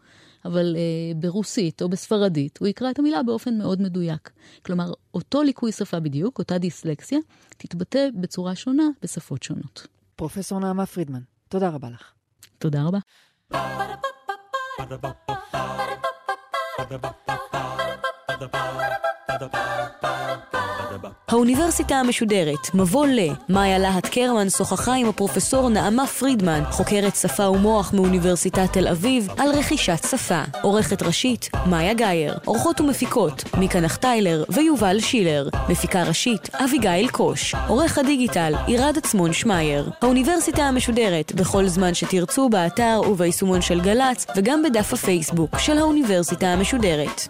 אבל 0.44 0.76
אה, 0.76 1.14
ברוסית 1.16 1.82
או 1.82 1.88
בספרדית 1.88 2.58
הוא 2.58 2.68
יקרא 2.68 2.90
את 2.90 2.98
המילה 2.98 3.22
באופן 3.22 3.58
מאוד 3.58 3.82
מדויק. 3.82 4.30
כלומר, 4.62 4.92
אותו 5.14 5.42
ליקוי 5.42 5.72
שפה 5.72 6.00
בדיוק, 6.00 6.38
אותה 6.38 6.58
דיסלקסיה, 6.58 7.18
תתבטא 7.56 8.08
בצורה 8.14 8.54
שונה 8.54 8.84
בשפות 9.02 9.42
שונות. 9.42 9.86
פרופסור 10.16 10.58
נעמה 10.58 10.86
פרידמן, 10.86 11.20
תודה 11.48 11.68
רבה 11.68 11.88
לך. 11.90 12.12
תודה 12.58 12.82
רבה. 12.82 12.98
Ba-da-ba-ba-ba 16.78 19.15
האוניברסיטה 21.28 21.96
המשודרת, 21.96 22.74
מבוא 22.74 23.06
ל, 23.06 23.20
מאיה 23.48 23.78
להט 23.78 24.06
קרמן 24.06 24.50
שוחחה 24.50 24.94
עם 24.94 25.08
הפרופסור 25.08 25.68
נעמה 25.68 26.06
פרידמן, 26.06 26.62
חוקרת 26.70 27.16
שפה 27.16 27.48
ומוח 27.48 27.92
מאוניברסיטת 27.94 28.72
תל 28.72 28.88
אביב, 28.88 29.28
על 29.38 29.50
רכישת 29.50 30.04
שפה. 30.10 30.42
עורכת 30.62 31.02
ראשית, 31.02 31.50
מאיה 31.66 31.94
גאייר. 31.94 32.38
עורכות 32.44 32.80
ומפיקות, 32.80 33.44
מיקה 33.58 33.80
נחטיילר 33.80 34.44
ויובל 34.48 35.00
שילר. 35.00 35.48
מפיקה 35.68 36.02
ראשית, 36.02 36.54
אביגיל 36.54 37.08
קוש. 37.08 37.54
עורך 37.68 37.98
הדיגיטל, 37.98 38.54
עירד 38.66 38.98
עצמון 38.98 39.32
שמייר. 39.32 39.90
האוניברסיטה 40.02 40.62
המשודרת, 40.62 41.32
בכל 41.34 41.66
זמן 41.66 41.94
שתרצו, 41.94 42.48
באתר 42.48 43.00
וביישומון 43.10 43.62
של 43.62 43.80
גל"צ, 43.80 44.26
וגם 44.36 44.62
בדף 44.62 44.92
הפייסבוק 44.92 45.58
של 45.58 45.78
האוניברסיטה 45.78 46.46
המשודרת. 46.46 47.28